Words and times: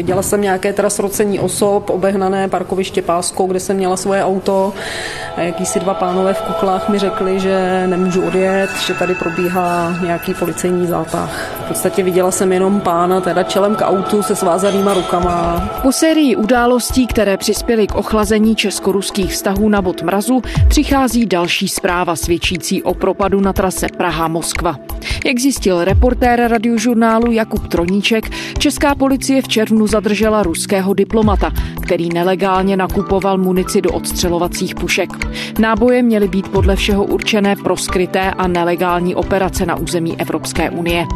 Viděla 0.00 0.22
jsem 0.22 0.42
nějaké 0.42 0.72
teda 0.72 0.90
srocení 0.90 1.40
osob, 1.40 1.90
obehnané 1.90 2.48
parkoviště 2.48 3.02
páskou, 3.02 3.46
kde 3.46 3.60
jsem 3.60 3.76
měla 3.76 3.96
svoje 3.96 4.24
auto. 4.24 4.72
A 5.36 5.40
jakýsi 5.40 5.80
dva 5.80 5.94
pánové 5.94 6.34
v 6.34 6.42
kuklách 6.42 6.88
mi 6.88 6.98
řekli, 6.98 7.40
že 7.40 7.84
nemůžu 7.86 8.22
odjet, 8.22 8.70
že 8.86 8.94
tady 8.94 9.14
probíhá 9.14 9.94
nějaký 10.02 10.34
policejní 10.34 10.86
zátah. 10.86 11.50
V 11.64 11.68
podstatě 11.68 12.02
viděla 12.02 12.30
jsem 12.30 12.52
jenom 12.52 12.80
pána 12.80 13.20
teda 13.20 13.42
čelem 13.42 13.76
k 13.76 13.86
autu 13.86 14.22
se 14.22 14.36
svázanýma 14.36 14.94
rukama. 14.94 15.68
Po 15.82 15.92
sérii 15.92 16.36
událostí, 16.36 17.06
které 17.06 17.36
přispěly 17.36 17.86
k 17.86 17.94
ochlazení 17.94 18.56
česko-ruských 18.56 19.32
vztahů 19.32 19.68
na 19.68 19.82
bod 19.82 20.02
mrazu, 20.02 20.42
přichází 20.68 21.26
další 21.26 21.68
zpráva 21.68 22.16
svědčící 22.16 22.82
o 22.82 22.94
propadu 22.94 23.40
na 23.40 23.52
trase 23.52 23.86
Praha-Moskva. 23.86 24.76
Jak 25.26 25.38
zjistil 25.38 25.84
reportér 25.84 26.50
radiožurnálu 26.50 27.32
Jakub 27.32 27.68
Troníček, 27.68 28.30
česká 28.58 28.94
policie 28.94 29.42
v 29.42 29.48
červnu 29.48 29.86
zadržela 29.90 30.42
ruského 30.42 30.94
diplomata, 30.94 31.50
který 31.82 32.08
nelegálně 32.08 32.76
nakupoval 32.76 33.38
munici 33.38 33.82
do 33.82 33.90
odstřelovacích 33.90 34.74
pušek. 34.74 35.10
Náboje 35.58 36.02
měly 36.02 36.28
být 36.28 36.48
podle 36.48 36.76
všeho 36.76 37.04
určené 37.04 37.56
pro 37.56 37.76
skryté 37.76 38.30
a 38.30 38.48
nelegální 38.48 39.14
operace 39.14 39.66
na 39.66 39.76
území 39.76 40.20
Evropské 40.20 40.70
unie. 40.70 41.06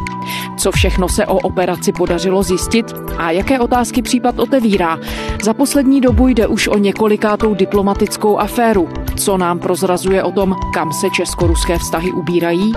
Co 0.57 0.71
všechno 0.71 1.09
se 1.09 1.25
o 1.25 1.35
operaci 1.35 1.91
podařilo 1.91 2.43
zjistit 2.43 2.85
a 3.17 3.31
jaké 3.31 3.59
otázky 3.59 4.01
případ 4.01 4.39
otevírá? 4.39 4.97
Za 5.43 5.53
poslední 5.53 6.01
dobu 6.01 6.27
jde 6.27 6.47
už 6.47 6.67
o 6.67 6.77
několikátou 6.77 7.53
diplomatickou 7.53 8.39
aféru. 8.39 8.89
Co 9.17 9.37
nám 9.37 9.59
prozrazuje 9.59 10.23
o 10.23 10.31
tom, 10.31 10.55
kam 10.73 10.93
se 10.93 11.09
česko-ruské 11.09 11.77
vztahy 11.77 12.11
ubírají? 12.11 12.73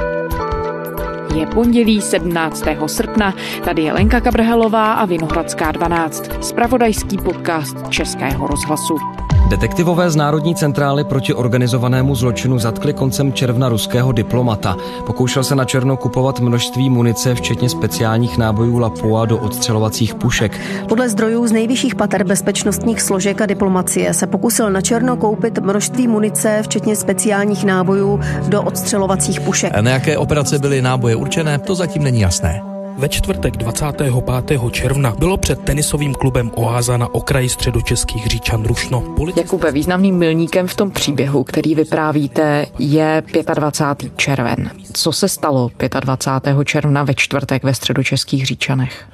Je 1.34 1.46
pondělí 1.46 2.00
17. 2.00 2.64
srpna, 2.86 3.34
tady 3.64 3.82
je 3.82 3.92
Lenka 3.92 4.20
Kabrhelová 4.20 4.92
a 4.92 5.04
Vinohradská 5.04 5.72
12, 5.72 6.44
spravodajský 6.44 7.18
podcast 7.18 7.88
Českého 7.88 8.46
rozhlasu. 8.46 9.17
Detektivové 9.48 10.10
z 10.10 10.16
Národní 10.16 10.54
centrály 10.54 11.04
proti 11.04 11.34
organizovanému 11.34 12.14
zločinu 12.14 12.58
zatkli 12.58 12.92
koncem 12.92 13.32
června 13.32 13.68
ruského 13.68 14.12
diplomata. 14.12 14.76
Pokoušel 15.06 15.44
se 15.44 15.54
na 15.54 15.64
černo 15.64 15.96
kupovat 15.96 16.40
množství 16.40 16.90
munice, 16.90 17.34
včetně 17.34 17.68
speciálních 17.68 18.38
nábojů 18.38 18.78
Lapua 18.78 19.24
do 19.24 19.38
odstřelovacích 19.38 20.14
pušek. 20.14 20.60
Podle 20.88 21.08
zdrojů 21.08 21.46
z 21.46 21.52
nejvyšších 21.52 21.94
pater 21.94 22.24
bezpečnostních 22.24 23.02
složek 23.02 23.40
a 23.40 23.46
diplomacie 23.46 24.14
se 24.14 24.26
pokusil 24.26 24.70
na 24.70 24.80
černo 24.80 25.16
koupit 25.16 25.58
množství 25.58 26.08
munice, 26.08 26.62
včetně 26.62 26.96
speciálních 26.96 27.64
nábojů 27.64 28.20
do 28.48 28.62
odstřelovacích 28.62 29.40
pušek. 29.40 29.72
A 29.74 29.80
na 29.80 29.90
jaké 29.90 30.18
operace 30.18 30.58
byly 30.58 30.82
náboje 30.82 31.16
určené, 31.16 31.58
to 31.58 31.74
zatím 31.74 32.02
není 32.02 32.20
jasné. 32.20 32.77
Ve 32.98 33.08
čtvrtek 33.08 33.56
25. 33.56 34.54
června 34.70 35.14
bylo 35.18 35.36
před 35.36 35.60
tenisovým 35.60 36.14
klubem 36.14 36.50
Oáza 36.54 36.96
na 36.96 37.14
okraji 37.14 37.48
středočeských 37.48 38.26
říčan 38.26 38.64
Rušno. 38.64 39.00
Polici... 39.00 39.40
Jakube, 39.40 39.72
významným 39.72 40.18
milníkem 40.18 40.68
v 40.68 40.74
tom 40.74 40.90
příběhu, 40.90 41.44
který 41.44 41.74
vyprávíte, 41.74 42.66
je 42.78 43.22
25. 43.54 44.12
červen. 44.16 44.70
Co 44.92 45.12
se 45.12 45.28
stalo 45.28 45.70
25. 46.00 46.56
června 46.64 47.04
ve 47.04 47.14
čtvrtek 47.14 47.62
ve 47.64 47.74
středočeských 47.74 48.46
říčanech? 48.46 49.08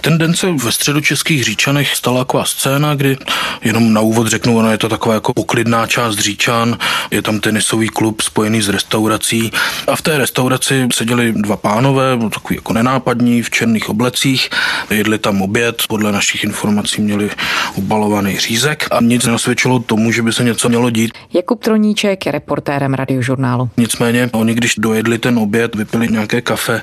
Ten 0.00 0.18
den 0.18 0.34
se 0.34 0.52
ve 0.52 0.72
středočeských 0.72 1.44
říčanech 1.44 1.96
stala 1.96 2.18
taková 2.18 2.44
scéna, 2.44 2.94
kdy 2.94 3.16
jenom 3.62 3.92
na 3.92 4.00
úvod 4.00 4.26
řeknu, 4.26 4.58
ono 4.58 4.70
je 4.70 4.78
to 4.78 4.88
taková 4.88 5.14
jako 5.14 5.34
poklidná 5.34 5.86
část 5.86 6.18
říčan, 6.18 6.78
je 7.10 7.22
tam 7.22 7.40
tenisový 7.40 7.88
klub 7.88 8.20
spojený 8.20 8.62
s 8.62 8.68
restaurací 8.68 9.52
a 9.88 9.96
v 9.96 10.02
té 10.02 10.18
restauraci 10.18 10.88
seděli 10.94 11.32
dva 11.32 11.56
pánové, 11.56 12.18
takový 12.30 12.56
jako 12.56 12.72
nenápadní 12.72 13.17
západní 13.18 13.42
v 13.42 13.50
černých 13.50 13.88
oblecích, 13.88 14.50
jedli 14.90 15.18
tam 15.18 15.42
oběd, 15.42 15.82
podle 15.88 16.12
našich 16.12 16.44
informací 16.44 17.02
měli 17.02 17.30
obalovaný 17.76 18.38
řízek 18.38 18.86
a 18.90 19.00
nic 19.00 19.24
nenasvědčilo 19.24 19.78
tomu, 19.78 20.12
že 20.12 20.22
by 20.22 20.32
se 20.32 20.44
něco 20.44 20.68
mělo 20.68 20.90
dít. 20.90 21.12
Jakub 21.32 21.64
Troníček 21.64 22.26
je 22.26 22.32
reportérem 22.32 22.94
radiožurnálu. 22.94 23.70
Nicméně 23.76 24.30
oni, 24.32 24.54
když 24.54 24.74
dojedli 24.78 25.18
ten 25.18 25.38
oběd, 25.38 25.74
vypili 25.74 26.08
nějaké 26.08 26.40
kafe, 26.40 26.82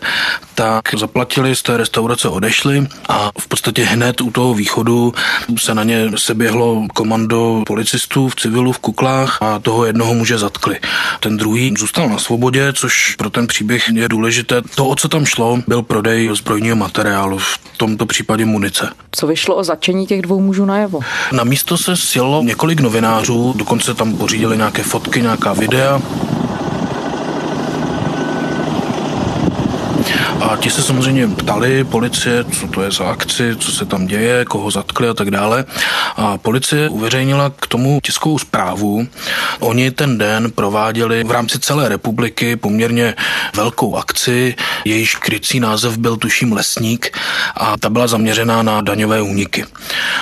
tak 0.55 0.95
zaplatili 0.97 1.55
z 1.55 1.61
té 1.61 1.77
restaurace, 1.77 2.29
odešli 2.29 2.87
a 3.09 3.31
v 3.39 3.47
podstatě 3.47 3.83
hned 3.83 4.21
u 4.21 4.31
toho 4.31 4.53
východu 4.53 5.13
se 5.57 5.75
na 5.75 5.83
ně 5.83 6.11
seběhlo 6.15 6.87
komando 6.93 7.63
policistů 7.67 8.29
v 8.29 8.35
civilu 8.35 8.71
v 8.71 8.79
kuklách 8.79 9.37
a 9.41 9.59
toho 9.59 9.85
jednoho 9.85 10.13
muže 10.13 10.37
zatkli. 10.37 10.79
Ten 11.19 11.37
druhý 11.37 11.73
zůstal 11.77 12.09
na 12.09 12.17
svobodě, 12.17 12.73
což 12.73 13.15
pro 13.15 13.29
ten 13.29 13.47
příběh 13.47 13.89
je 13.93 14.09
důležité. 14.09 14.61
To, 14.75 14.87
o 14.87 14.95
co 14.95 15.09
tam 15.09 15.25
šlo, 15.25 15.59
byl 15.67 15.81
prodej 15.81 16.24
zbrojního 16.33 16.75
materiálu, 16.75 17.37
v 17.37 17.59
tomto 17.77 18.05
případě 18.05 18.45
munice. 18.45 18.89
Co 19.11 19.27
vyšlo 19.27 19.55
o 19.55 19.63
začení 19.63 20.07
těch 20.07 20.21
dvou 20.21 20.41
mužů 20.41 20.65
najevo? 20.65 20.99
Na 21.31 21.43
místo 21.43 21.77
se 21.77 21.97
sjelo 21.97 22.43
několik 22.43 22.79
novinářů, 22.79 23.53
dokonce 23.57 23.93
tam 23.93 24.13
pořídili 24.13 24.57
nějaké 24.57 24.83
fotky, 24.83 25.21
nějaká 25.21 25.53
videa. 25.53 26.01
Ti 30.59 30.71
se 30.71 30.83
samozřejmě 30.83 31.27
ptali 31.27 31.83
policie, 31.83 32.43
co 32.43 32.67
to 32.67 32.81
je 32.81 32.91
za 32.91 33.05
akci, 33.05 33.55
co 33.55 33.71
se 33.71 33.85
tam 33.85 34.07
děje, 34.07 34.45
koho 34.45 34.71
zatkli 34.71 35.09
a 35.09 35.13
tak 35.13 35.31
dále. 35.31 35.65
A 36.15 36.37
policie 36.37 36.89
uveřejnila 36.89 37.51
k 37.59 37.67
tomu 37.67 37.99
tiskovou 38.03 38.39
zprávu. 38.39 39.07
Oni 39.59 39.91
ten 39.91 40.17
den 40.17 40.51
prováděli 40.51 41.23
v 41.23 41.31
rámci 41.31 41.59
celé 41.59 41.89
republiky 41.89 42.55
poměrně 42.55 43.15
velkou 43.55 43.95
akci, 43.95 44.55
jejíž 44.85 45.15
krycí 45.15 45.59
název 45.59 45.97
byl 45.97 46.17
tuším 46.17 46.53
Lesník 46.53 47.17
a 47.55 47.77
ta 47.77 47.89
byla 47.89 48.07
zaměřená 48.07 48.61
na 48.61 48.81
daňové 48.81 49.21
úniky. 49.21 49.65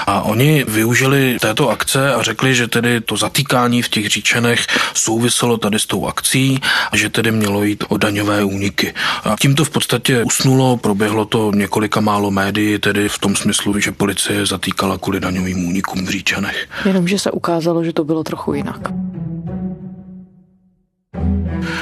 A 0.07 0.21
oni 0.21 0.65
využili 0.67 1.37
této 1.41 1.69
akce 1.69 2.13
a 2.13 2.21
řekli, 2.23 2.55
že 2.55 2.67
tedy 2.67 3.01
to 3.01 3.17
zatýkání 3.17 3.81
v 3.81 3.89
těch 3.89 4.09
říčenech 4.09 4.67
souviselo 4.93 5.57
tady 5.57 5.79
s 5.79 5.85
tou 5.85 6.07
akcí 6.07 6.59
a 6.91 6.97
že 6.97 7.09
tedy 7.09 7.31
mělo 7.31 7.63
jít 7.63 7.83
o 7.87 7.97
daňové 7.97 8.43
úniky. 8.43 8.93
A 9.23 9.35
tímto 9.39 9.65
v 9.65 9.69
podstatě 9.69 10.22
usnulo, 10.23 10.77
proběhlo 10.77 11.25
to 11.25 11.51
několika 11.51 12.01
málo 12.01 12.31
médií, 12.31 12.79
tedy 12.79 13.09
v 13.09 13.19
tom 13.19 13.35
smyslu, 13.35 13.79
že 13.79 13.91
policie 13.91 14.45
zatýkala 14.45 14.97
kvůli 14.97 15.19
daňovým 15.19 15.67
únikům 15.67 16.05
v 16.05 16.09
Říčanech. 16.09 16.67
Jenomže 16.85 17.19
se 17.19 17.31
ukázalo, 17.31 17.83
že 17.83 17.93
to 17.93 18.03
bylo 18.03 18.23
trochu 18.23 18.53
jinak. 18.53 18.93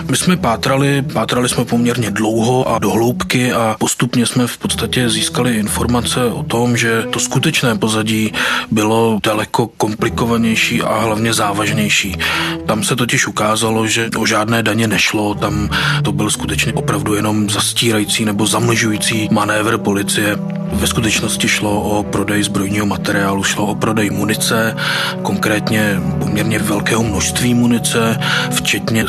My 0.09 0.17
jsme 0.17 0.37
pátrali, 0.37 1.01
pátrali 1.13 1.49
jsme 1.49 1.65
poměrně 1.65 2.11
dlouho 2.11 2.69
a 2.69 2.79
do 2.79 2.91
hloubky 2.91 3.53
a 3.53 3.75
postupně 3.79 4.25
jsme 4.25 4.47
v 4.47 4.57
podstatě 4.57 5.09
získali 5.09 5.55
informace 5.55 6.25
o 6.25 6.43
tom, 6.43 6.77
že 6.77 7.03
to 7.09 7.19
skutečné 7.19 7.77
pozadí 7.77 8.33
bylo 8.71 9.19
daleko 9.23 9.67
komplikovanější 9.67 10.81
a 10.81 10.99
hlavně 10.99 11.33
závažnější. 11.33 12.17
Tam 12.65 12.83
se 12.83 12.95
totiž 12.95 13.27
ukázalo, 13.27 13.87
že 13.87 14.09
o 14.17 14.25
žádné 14.25 14.63
daně 14.63 14.87
nešlo, 14.87 15.35
tam 15.35 15.69
to 16.03 16.11
byl 16.11 16.29
skutečně 16.29 16.73
opravdu 16.73 17.15
jenom 17.15 17.49
zastírající 17.49 18.25
nebo 18.25 18.47
zamlžující 18.47 19.29
manévr 19.31 19.77
policie. 19.77 20.37
Ve 20.73 20.87
skutečnosti 20.87 21.47
šlo 21.47 21.81
o 21.81 22.03
prodej 22.03 22.43
zbrojního 22.43 22.85
materiálu, 22.85 23.43
šlo 23.43 23.65
o 23.65 23.75
prodej 23.75 24.09
munice, 24.09 24.75
konkrétně 25.21 26.01
poměrně 26.19 26.59
velkého 26.59 27.03
množství 27.03 27.53
munice, 27.53 28.19
včetně 28.51 29.03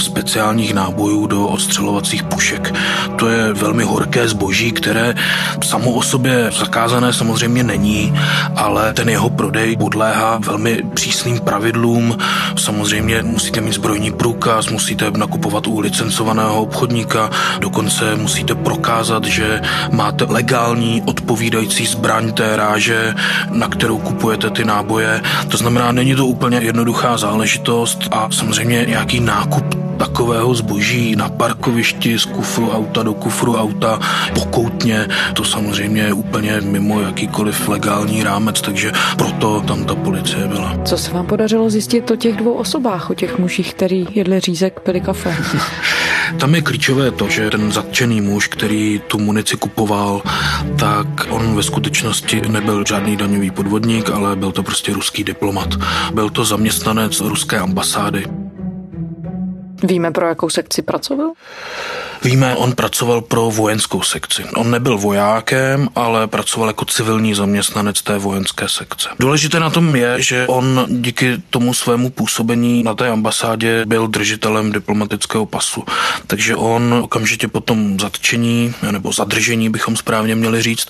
speciálních 0.53 0.75
nábojů 0.75 1.27
do 1.27 1.47
odstřelovacích 1.47 2.23
pušek. 2.23 2.75
To 3.17 3.29
je 3.29 3.53
velmi 3.53 3.85
horké 3.85 4.29
zboží, 4.29 4.73
které 4.73 5.15
samo 5.65 5.91
o 5.91 6.03
sobě 6.03 6.51
zakázané 6.59 7.13
samozřejmě 7.13 7.63
není, 7.63 8.13
ale 8.57 8.93
ten 8.93 9.09
jeho 9.09 9.31
prodej 9.31 9.77
podléhá 9.77 10.39
velmi 10.39 10.83
přísným 10.95 11.41
pravidlům. 11.41 12.19
Samozřejmě 12.57 13.23
musíte 13.23 13.61
mít 13.61 13.73
zbrojní 13.73 14.13
průkaz, 14.13 14.69
musíte 14.69 15.11
nakupovat 15.11 15.67
u 15.67 15.81
licencovaného 15.81 16.63
obchodníka, 16.63 17.31
dokonce 17.59 18.17
musíte 18.17 18.55
prokázat, 18.55 19.25
že 19.25 19.61
máte 19.91 20.25
legální 20.25 21.03
odpovídající 21.07 21.87
zbraň 21.87 22.33
té 22.33 22.57
ráže, 22.57 23.15
na 23.51 23.69
kterou 23.69 23.99
kupujete 23.99 24.51
ty 24.51 24.65
náboje. 24.65 25.23
To 25.49 25.57
znamená, 25.57 25.93
není 25.93 26.15
to 26.15 26.27
úplně 26.27 26.59
jednoduchá 26.59 27.17
záležitost 27.17 28.09
a 28.11 28.29
samozřejmě 28.31 28.85
nějaký 28.89 29.21
nákup 29.21 29.92
takového 30.03 30.55
zboží 30.55 31.17
na 31.17 31.29
parkovišti 31.29 32.19
z 32.19 32.25
kufru 32.25 32.71
auta 32.71 33.03
do 33.03 33.15
kufru 33.15 33.57
auta 33.57 34.01
pokoutně, 34.35 35.09
to 35.35 35.45
samozřejmě 35.45 36.03
je 36.03 36.13
úplně 36.13 36.61
mimo 36.61 37.01
jakýkoliv 37.01 37.69
legální 37.69 38.23
rámec, 38.23 38.61
takže 38.61 38.93
proto 39.17 39.61
tam 39.61 39.85
ta 39.85 39.95
policie 39.95 40.49
byla. 40.49 40.79
Co 40.85 40.99
se 40.99 41.13
vám 41.13 41.27
podařilo 41.27 41.71
zjistit 41.71 42.11
o 42.11 42.17
těch 42.17 42.37
dvou 42.37 42.53
osobách, 42.53 43.11
o 43.11 43.15
těch 43.15 43.39
mužích, 43.39 43.75
který 43.75 44.07
jedli 44.11 44.41
řízek, 44.41 44.81
pili 44.81 45.01
kafe? 45.01 45.37
Tam 46.39 46.55
je 46.55 46.63
klíčové 46.63 47.11
to, 47.11 47.29
že 47.29 47.51
ten 47.51 47.73
zatčený 47.73 48.21
muž, 48.21 48.49
který 48.49 49.01
tu 49.07 49.19
munici 49.19 49.57
kupoval, 49.57 50.23
tak 50.79 51.07
on 51.31 51.57
ve 51.57 51.63
skutečnosti 51.63 52.43
nebyl 52.49 52.85
žádný 52.89 53.17
daňový 53.17 53.51
podvodník, 53.51 54.11
ale 54.11 54.37
byl 54.37 54.53
to 54.53 54.63
prostě 54.63 54.93
ruský 54.93 55.25
diplomat. 55.25 55.69
Byl 56.15 56.31
to 56.31 56.45
zaměstnanec 56.45 57.21
ruské 57.21 57.59
ambasády. 57.59 58.25
Víme, 59.83 60.11
pro 60.11 60.29
jakou 60.29 60.51
sekci 60.51 60.83
pracoval? 60.83 61.33
Víme, 62.25 62.57
on 62.57 62.73
pracoval 62.73 63.21
pro 63.21 63.51
vojenskou 63.51 64.03
sekci. 64.03 64.45
On 64.57 64.71
nebyl 64.71 64.99
vojákem, 64.99 65.89
ale 65.95 66.27
pracoval 66.27 66.69
jako 66.69 66.85
civilní 66.85 67.35
zaměstnanec 67.35 68.03
té 68.03 68.19
vojenské 68.19 68.69
sekce. 68.69 69.09
Důležité 69.19 69.61
na 69.61 69.71
tom 69.71 69.97
je, 69.97 70.23
že 70.23 70.47
on 70.47 70.87
díky 70.89 71.43
tomu 71.51 71.75
svému 71.75 72.11
působení 72.11 72.83
na 72.83 72.95
té 72.95 73.09
ambasádě 73.09 73.87
byl 73.87 74.07
držitelem 74.07 74.73
diplomatického 74.73 75.47
pasu. 75.47 75.85
Takže 76.27 76.57
on 76.57 77.01
okamžitě 77.03 77.49
po 77.49 77.61
tom 77.61 78.01
zatčení, 78.01 78.75
nebo 78.91 79.13
zadržení 79.13 79.71
bychom 79.71 79.97
správně 79.97 80.35
měli 80.35 80.63
říct, 80.63 80.89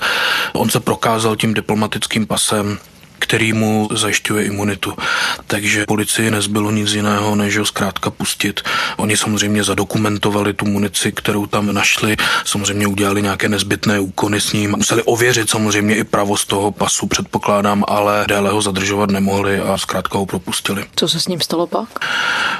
on 0.52 0.70
se 0.70 0.80
prokázal 0.80 1.36
tím 1.36 1.54
diplomatickým 1.54 2.26
pasem 2.26 2.78
který 3.22 3.52
mu 3.52 3.88
zajišťuje 3.94 4.44
imunitu. 4.44 4.96
Takže 5.46 5.84
policii 5.86 6.30
nezbylo 6.30 6.70
nic 6.70 6.92
jiného, 6.92 7.36
než 7.36 7.58
ho 7.58 7.64
zkrátka 7.64 8.10
pustit. 8.10 8.60
Oni 8.96 9.16
samozřejmě 9.16 9.64
zadokumentovali 9.64 10.54
tu 10.54 10.66
munici, 10.66 11.12
kterou 11.12 11.46
tam 11.46 11.74
našli, 11.74 12.16
samozřejmě 12.44 12.86
udělali 12.86 13.22
nějaké 13.22 13.48
nezbytné 13.48 14.00
úkony 14.00 14.40
s 14.40 14.52
ním. 14.52 14.74
Museli 14.76 15.02
ověřit 15.02 15.50
samozřejmě 15.50 15.96
i 15.96 16.04
pravost 16.04 16.48
toho 16.48 16.72
pasu, 16.72 17.06
předpokládám, 17.06 17.84
ale 17.88 18.24
déle 18.28 18.50
ho 18.50 18.62
zadržovat 18.62 19.10
nemohli 19.10 19.60
a 19.60 19.78
zkrátka 19.78 20.18
ho 20.18 20.26
propustili. 20.26 20.84
Co 20.96 21.08
se 21.08 21.20
s 21.20 21.28
ním 21.28 21.40
stalo 21.40 21.66
pak? 21.66 21.88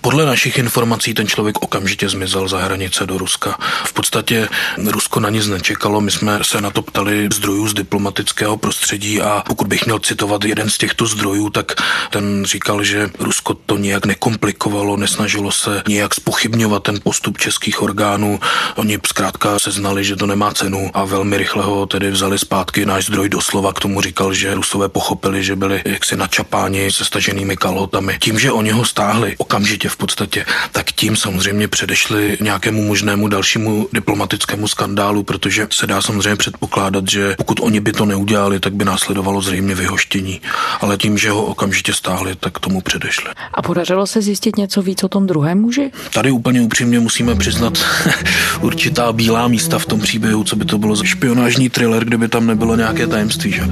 Podle 0.03 0.27
našich 0.27 0.59
informací 0.59 1.15
ten 1.15 1.27
člověk 1.27 1.63
okamžitě 1.63 2.09
zmizel 2.09 2.49
za 2.49 2.59
hranice 2.59 3.07
do 3.07 3.19
Ruska. 3.19 3.59
V 3.85 3.93
podstatě 3.93 4.49
Rusko 4.87 5.21
na 5.21 5.31
nic 5.31 5.47
nečekalo, 5.47 6.01
my 6.01 6.11
jsme 6.11 6.39
se 6.43 6.61
na 6.61 6.71
to 6.71 6.83
ptali 6.83 7.29
zdrojů 7.33 7.69
z 7.69 7.75
diplomatického 7.75 8.57
prostředí 8.57 9.21
a 9.21 9.43
pokud 9.47 9.67
bych 9.67 9.85
měl 9.85 9.99
citovat 9.99 10.45
jeden 10.53 10.71
z 10.71 10.79
těchto 10.79 11.07
zdrojů, 11.07 11.51
tak 11.51 11.73
ten 12.11 12.45
říkal, 12.45 12.85
že 12.85 13.11
Rusko 13.19 13.55
to 13.55 13.79
nijak 13.79 14.07
nekomplikovalo, 14.07 14.97
nesnažilo 14.97 15.53
se 15.53 15.83
nijak 15.89 16.15
spochybňovat 16.15 16.83
ten 16.83 17.01
postup 17.03 17.39
českých 17.39 17.83
orgánů. 17.83 18.41
Oni 18.77 18.99
zkrátka 19.07 19.59
se 19.59 19.71
znali, 19.71 20.05
že 20.05 20.17
to 20.17 20.27
nemá 20.27 20.53
cenu 20.53 20.91
a 20.95 21.05
velmi 21.05 21.37
rychle 21.37 21.65
ho 21.65 21.87
tedy 21.87 22.11
vzali 22.11 22.39
zpátky. 22.39 22.87
Náš 22.87 23.07
zdroj 23.07 23.29
doslova 23.29 23.73
k 23.73 23.81
tomu 23.81 24.01
říkal, 24.01 24.35
že 24.35 24.55
Rusové 24.55 24.89
pochopili, 24.89 25.45
že 25.45 25.57
byli 25.57 25.83
jaksi 25.85 26.17
načapáni 26.17 26.93
se 26.93 27.05
staženými 27.05 27.57
kalhotami. 27.57 28.19
Tím, 28.21 28.39
že 28.39 28.53
oni 28.53 28.71
ho 28.71 28.85
stáhli 28.85 29.35
okamžitě 29.39 29.89
v 29.89 29.97
podstatě, 29.97 30.45
tak 30.73 30.93
tím 30.93 31.17
samozřejmě 31.17 31.69
předešli 31.69 32.37
nějakému 32.41 32.85
možnému 32.85 33.29
dalšímu 33.29 33.89
diplomatickému 33.93 34.69
skandálu, 34.69 35.23
protože 35.23 35.69
se 35.73 35.87
dá 35.87 36.03
samozřejmě 36.03 36.37
předpokládat, 36.37 37.09
že 37.09 37.35
pokud 37.39 37.61
oni 37.61 37.81
by 37.81 37.93
to 37.93 38.05
neudělali, 38.05 38.61
tak 38.61 38.75
by 38.75 38.85
následovalo 38.85 39.41
zřejmě 39.41 39.75
vyhoštění 39.75 40.42
ale 40.81 40.97
tím, 40.97 41.19
že 41.19 41.31
ho 41.31 41.43
okamžitě 41.45 41.93
stáhli, 41.93 42.35
tak 42.37 42.59
tomu 42.59 42.81
předešli. 42.81 43.31
A 43.55 43.63
podařilo 43.63 44.07
se 44.07 44.23
zjistit 44.23 44.57
něco 44.57 44.83
víc 44.83 45.05
o 45.05 45.09
tom 45.09 45.27
druhém 45.27 45.61
muži? 45.61 45.93
Tady 46.15 46.31
úplně 46.31 46.61
upřímně 46.61 47.01
musíme 47.01 47.35
přiznat 47.35 47.79
určitá 48.61 49.13
bílá 49.13 49.49
místa 49.49 49.79
v 49.79 49.87
tom 49.87 50.01
příběhu, 50.01 50.45
co 50.45 50.57
by 50.57 50.65
to 50.65 50.79
bylo 50.79 50.97
za 50.97 51.05
špionážní 51.05 51.71
thriller, 51.71 52.05
kdyby 52.05 52.29
tam 52.29 52.47
nebylo 52.47 52.77
nějaké 52.77 53.07
tajemství, 53.07 53.53
že? 53.53 53.63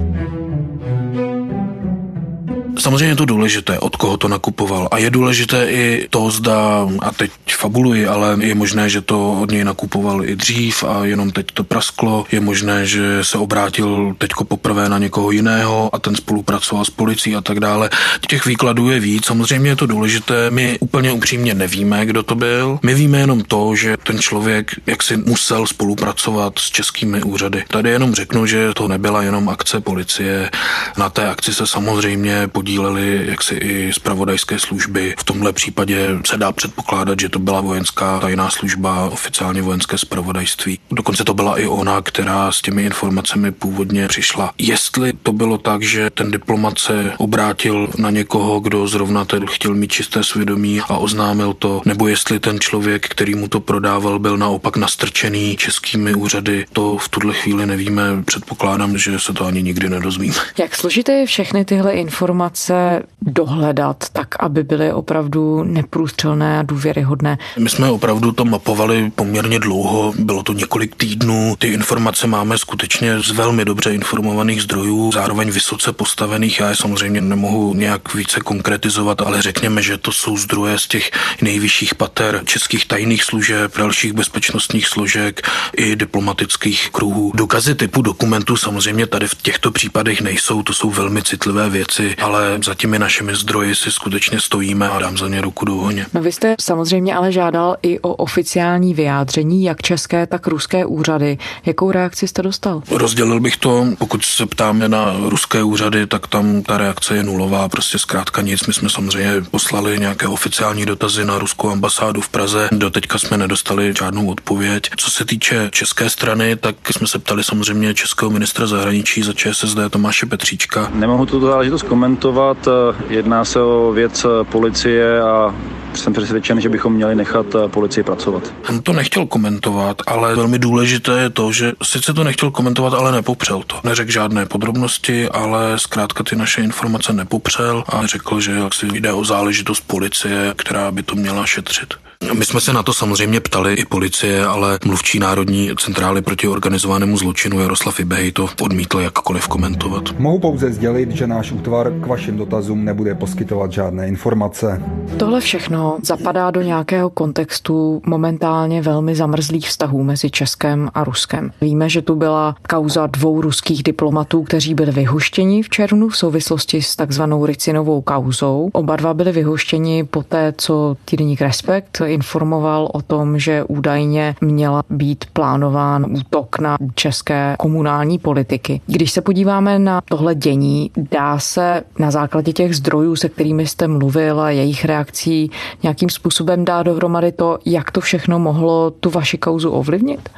Samozřejmě 2.79 3.07
je 3.07 3.17
to 3.17 3.25
důležité, 3.25 3.79
od 3.79 3.97
koho 3.97 4.17
to 4.17 4.29
nakupoval. 4.29 4.89
A 4.91 4.99
je 4.99 5.11
důležité 5.11 5.71
i 5.71 6.07
to, 6.11 6.31
zda, 6.31 6.89
a 7.01 7.11
teď 7.11 7.31
fabuluji, 7.57 8.07
ale 8.07 8.37
je 8.41 8.55
možné, 8.55 8.91
že 8.91 9.01
to 9.01 9.41
od 9.41 9.51
něj 9.51 9.65
nakupoval 9.65 10.25
i 10.25 10.37
dřív 10.37 10.85
a 10.85 11.05
jenom 11.05 11.31
teď 11.31 11.47
to 11.55 11.65
prasklo. 11.65 12.25
Je 12.33 12.41
možné, 12.41 12.87
že 12.87 13.25
se 13.25 13.39
obrátil 13.39 14.15
teďko 14.19 14.45
poprvé 14.45 14.89
na 14.89 14.99
někoho 14.99 15.31
jiného 15.31 15.91
a 15.93 15.99
ten 15.99 16.17
spolupracoval 16.17 16.85
s 16.85 16.91
policií 16.91 17.37
a 17.37 17.41
tak 17.41 17.61
dále. 17.61 17.91
Těch 18.29 18.47
výkladů 18.47 18.91
je 18.91 19.01
víc. 19.01 19.27
Samozřejmě 19.27 19.71
je 19.71 19.77
to 19.77 19.87
důležité. 19.87 20.51
My 20.51 20.79
úplně 20.81 21.13
upřímně 21.13 21.55
nevíme, 21.55 22.07
kdo 22.07 22.23
to 22.23 22.35
byl. 22.35 22.79
My 22.83 22.95
víme 22.95 23.19
jenom 23.19 23.43
to, 23.43 23.77
že 23.77 23.97
ten 23.97 24.19
člověk 24.19 24.73
jaksi 24.87 25.17
musel 25.17 25.67
spolupracovat 25.67 26.59
s 26.59 26.71
českými 26.71 27.23
úřady. 27.23 27.65
Tady 27.69 27.91
jenom 27.91 28.15
řeknu, 28.15 28.47
že 28.47 28.71
to 28.75 28.89
nebyla 28.89 29.23
jenom 29.23 29.49
akce 29.49 29.81
policie. 29.81 30.51
Na 30.99 31.11
té 31.11 31.29
akci 31.29 31.55
se 31.55 31.67
samozřejmě 31.67 32.49
podílel 32.49 32.70
podílely 32.71 33.27
jaksi 33.31 33.55
i 33.55 33.93
zpravodajské 33.93 34.59
služby. 34.59 35.15
V 35.19 35.25
tomhle 35.25 35.53
případě 35.53 36.09
se 36.27 36.37
dá 36.37 36.53
předpokládat, 36.53 37.21
že 37.21 37.29
to 37.29 37.39
byla 37.39 37.61
vojenská 37.61 38.21
tajná 38.21 38.51
služba, 38.51 39.11
oficiálně 39.11 39.63
vojenské 39.63 39.99
zpravodajství. 39.99 40.79
Dokonce 40.91 41.25
to 41.25 41.35
byla 41.35 41.59
i 41.59 41.67
ona, 41.67 42.03
která 42.03 42.53
s 42.53 42.61
těmi 42.61 42.83
informacemi 42.85 43.53
původně 43.53 44.09
přišla. 44.09 44.53
Jestli 44.59 45.13
to 45.13 45.33
bylo 45.33 45.59
tak, 45.59 45.83
že 45.83 46.11
ten 46.11 46.31
diplomat 46.31 46.79
se 46.79 47.13
obrátil 47.19 47.89
na 47.99 48.11
někoho, 48.11 48.61
kdo 48.61 48.89
zrovna 48.89 49.25
tedy 49.25 49.47
chtěl 49.51 49.75
mít 49.75 49.93
čisté 49.93 50.25
svědomí 50.25 50.81
a 50.81 50.97
oznámil 50.97 51.55
to, 51.55 51.81
nebo 51.85 52.09
jestli 52.09 52.41
ten 52.41 52.61
člověk, 52.61 53.09
který 53.09 53.35
mu 53.35 53.49
to 53.49 53.61
prodával, 53.61 54.19
byl 54.19 54.37
naopak 54.37 54.77
nastrčený 54.77 55.57
českými 55.57 56.15
úřady, 56.15 56.67
to 56.73 56.97
v 56.97 57.09
tuhle 57.09 57.35
chvíli 57.35 57.67
nevíme. 57.67 58.03
Předpokládám, 58.25 58.99
že 58.99 59.19
se 59.19 59.33
to 59.33 59.47
ani 59.47 59.63
nikdy 59.63 59.89
nedozvíme. 59.89 60.35
Jak 60.59 60.77
složité 60.77 61.13
je 61.13 61.27
všechny 61.27 61.65
tyhle 61.65 61.93
informace 61.93 62.50
informace 62.51 63.03
dohledat 63.23 64.05
tak, 64.13 64.29
aby 64.41 64.63
byly 64.65 64.93
opravdu 64.93 65.65
neprůstřelné 65.65 66.59
a 66.59 66.63
důvěryhodné? 66.63 67.39
My 67.59 67.71
jsme 67.71 67.91
opravdu 67.91 68.33
to 68.33 68.45
mapovali 68.45 69.13
poměrně 69.15 69.59
dlouho, 69.59 70.13
bylo 70.19 70.43
to 70.43 70.53
několik 70.53 70.97
týdnů. 70.97 71.57
Ty 71.59 71.69
informace 71.69 72.27
máme 72.27 72.59
skutečně 72.59 73.21
z 73.21 73.31
velmi 73.31 73.65
dobře 73.65 73.95
informovaných 73.95 74.63
zdrojů, 74.63 75.13
zároveň 75.13 75.51
vysoce 75.51 75.93
postavených. 75.93 76.61
Já 76.61 76.69
je 76.69 76.77
samozřejmě 76.77 77.21
nemohu 77.21 77.75
nějak 77.75 78.15
více 78.15 78.41
konkretizovat, 78.41 79.21
ale 79.21 79.43
řekněme, 79.43 79.83
že 79.83 79.99
to 79.99 80.13
jsou 80.13 80.37
zdroje 80.37 80.79
z 80.79 80.87
těch 80.87 81.11
nejvyšších 81.43 81.95
pater 81.95 82.43
českých 82.45 82.87
tajných 82.87 83.25
služeb, 83.25 83.79
dalších 83.79 84.13
bezpečnostních 84.13 84.87
složek 84.89 85.49
i 85.77 85.97
diplomatických 85.97 86.91
kruhů. 86.91 87.33
Dokazy 87.35 87.75
typu 87.75 88.03
dokumentů 88.03 88.57
samozřejmě 88.57 89.07
tady 89.07 89.29
v 89.29 89.35
těchto 89.35 89.71
případech 89.71 90.21
nejsou, 90.21 90.63
to 90.63 90.73
jsou 90.73 90.91
velmi 90.91 91.23
citlivé 91.23 91.71
věci, 91.71 92.17
ale 92.23 92.40
za 92.65 92.75
těmi 92.75 92.99
našimi 92.99 93.37
zdroji 93.37 93.75
si 93.75 93.93
skutečně 93.93 94.41
stojíme 94.41 94.89
a 94.89 94.99
dám 94.99 95.19
za 95.19 95.29
ně 95.29 95.41
ruku 95.41 95.65
do 95.65 95.77
ohně. 95.77 96.07
No 96.15 96.23
vy 96.23 96.33
jste 96.33 96.55
samozřejmě 96.61 97.15
ale 97.15 97.33
žádal 97.33 97.77
i 97.83 98.01
o 98.01 98.15
oficiální 98.15 98.95
vyjádření, 98.95 99.65
jak 99.65 99.83
české, 99.83 100.27
tak 100.27 100.47
ruské 100.47 100.85
úřady. 100.85 101.39
Jakou 101.67 101.91
reakci 101.91 102.29
jste 102.29 102.43
dostal? 102.43 102.83
Rozdělil 102.91 103.41
bych 103.41 103.57
to, 103.57 103.87
pokud 103.99 104.25
se 104.25 104.47
ptáme 104.47 104.89
na 104.89 105.17
ruské 105.19 105.63
úřady, 105.63 106.07
tak 106.07 106.27
tam 106.27 106.63
ta 106.63 106.79
reakce 106.79 107.17
je 107.17 107.23
nulová, 107.23 107.69
prostě 107.69 107.99
zkrátka 107.99 108.43
nic. 108.43 108.67
My 108.67 108.73
jsme 108.73 108.91
samozřejmě 108.91 109.33
poslali 109.51 109.99
nějaké 109.99 110.27
oficiální 110.27 110.87
dotazy 110.87 111.25
na 111.25 111.39
ruskou 111.39 111.71
ambasádu 111.71 112.21
v 112.21 112.29
Praze. 112.29 112.69
Do 112.73 112.91
teďka 112.91 113.19
jsme 113.19 113.37
nedostali 113.37 113.95
žádnou 113.99 114.31
odpověď. 114.31 114.91
Co 114.97 115.11
se 115.11 115.25
týče 115.25 115.69
české 115.73 116.11
strany, 116.11 116.57
tak 116.57 116.77
jsme 116.91 117.07
se 117.07 117.19
ptali 117.19 117.45
samozřejmě 117.45 117.95
českého 117.95 118.31
ministra 118.31 118.67
zahraničí 118.67 119.23
za 119.23 119.33
ČSSD 119.33 119.79
Tomáše 119.91 120.27
Petříčka. 120.27 120.91
Nemohu 120.95 121.27
tuto 121.27 121.47
záležitost 121.47 121.83
komentovat 121.83 122.30
komentovat. 122.31 122.69
Jedná 123.09 123.45
se 123.45 123.61
o 123.61 123.93
věc 123.93 124.27
policie 124.51 125.23
a 125.23 125.55
jsem 125.95 126.13
přesvědčen, 126.13 126.61
že 126.61 126.69
bychom 126.69 126.93
měli 126.93 127.15
nechat 127.15 127.47
policii 127.67 128.05
pracovat. 128.05 128.53
On 128.69 128.83
to 128.83 128.93
nechtěl 128.93 129.27
komentovat, 129.27 130.03
ale 130.07 130.35
velmi 130.35 130.59
důležité 130.59 131.21
je 131.21 131.31
to, 131.31 131.53
že 131.53 131.73
sice 131.83 132.15
to 132.15 132.25
nechtěl 132.25 132.51
komentovat, 132.51 132.95
ale 132.95 133.13
nepopřel 133.13 133.63
to. 133.67 133.77
Neřekl 133.85 134.11
žádné 134.11 134.47
podrobnosti, 134.47 135.29
ale 135.29 135.79
zkrátka 135.79 136.25
ty 136.25 136.37
naše 136.37 136.63
informace 136.63 137.13
nepopřel 137.13 137.85
a 137.89 138.07
řekl, 138.07 138.41
že 138.41 138.53
jak 138.53 138.75
si 138.75 138.87
jde 138.87 139.13
o 139.13 139.25
záležitost 139.25 139.81
policie, 139.81 140.55
která 140.57 140.91
by 140.91 141.03
to 141.03 141.15
měla 141.15 141.47
šetřit. 141.47 141.95
My 142.39 142.45
jsme 142.45 142.61
se 142.61 142.73
na 142.73 142.83
to 142.83 142.95
samozřejmě 142.95 143.41
ptali 143.41 143.75
i 143.75 143.85
policie, 143.85 144.47
ale 144.47 144.79
mluvčí 144.87 145.19
Národní 145.19 145.71
centrály 145.79 146.23
proti 146.23 146.49
organizovanému 146.49 147.17
zločinu 147.17 147.61
Jaroslav 147.61 148.01
Ibehej 148.01 148.33
to 148.33 148.49
odmítl 148.61 149.01
jakkoliv 149.01 149.49
komentovat. 149.49 150.05
Mohu 150.19 150.39
pouze 150.39 150.73
sdělit, 150.73 151.11
že 151.11 151.27
náš 151.27 151.53
útvar 151.53 151.93
k 152.01 152.07
vašim 152.07 152.37
dotazům 152.37 152.85
nebude 152.85 153.15
poskytovat 153.15 153.73
žádné 153.73 154.09
informace. 154.09 154.83
Tohle 155.17 155.41
všechno 155.41 155.99
zapadá 156.03 156.51
do 156.51 156.63
nějakého 156.63 157.11
kontextu 157.11 158.03
momentálně 158.07 158.83
velmi 158.83 159.15
zamrzlých 159.15 159.69
vztahů 159.69 160.03
mezi 160.03 160.31
Českem 160.31 160.91
a 160.95 161.05
Ruskem. 161.05 161.53
Víme, 161.61 161.89
že 161.89 162.03
tu 162.03 162.15
byla 162.15 162.57
kauza 162.69 163.07
dvou 163.07 163.41
ruských 163.41 163.83
diplomatů, 163.83 164.43
kteří 164.43 164.75
byli 164.75 164.93
vyhuštěni 164.93 165.63
v 165.63 165.69
červnu 165.69 166.09
v 166.09 166.17
souvislosti 166.17 166.83
s 166.83 166.97
takzvanou 166.97 167.47
Ricinovou 167.47 168.01
kauzou. 168.01 168.71
Oba 168.73 168.97
dva 168.97 169.15
byli 169.15 169.33
vyhuštěni 169.33 170.05
poté, 170.05 170.55
co 170.57 170.97
týdeník 171.05 171.41
Respekt 171.41 172.03
informoval 172.13 172.89
o 172.93 173.03
tom, 173.03 173.39
že 173.39 173.65
údajně 173.65 174.35
měla 174.41 174.83
být 174.91 175.25
plánován 175.33 176.07
útok 176.09 176.59
na 176.59 176.77
české 176.95 177.55
komunální 177.59 178.19
politiky. 178.19 178.81
Když 178.87 179.11
se 179.11 179.21
podíváme 179.21 179.79
na 179.79 180.01
tohle 180.01 180.35
dění, 180.35 180.91
dá 180.97 181.39
se 181.39 181.83
na 181.99 182.11
základě 182.11 182.53
těch 182.53 182.77
zdrojů, 182.77 183.17
se 183.17 183.29
kterými 183.29 183.67
jste 183.67 183.89
mluvil 183.89 184.41
a 184.41 184.51
jejich 184.51 184.85
reakcí 184.85 185.51
nějakým 185.83 186.11
způsobem 186.11 186.65
dát 186.65 186.83
dohromady 186.83 187.33
to, 187.33 187.59
jak 187.67 187.91
to 187.91 188.01
všechno 188.01 188.39
mohlo 188.39 188.91
tu 188.91 189.11
vaši 189.11 189.39
kauzu 189.39 189.71
ovlivnit? 189.71 190.29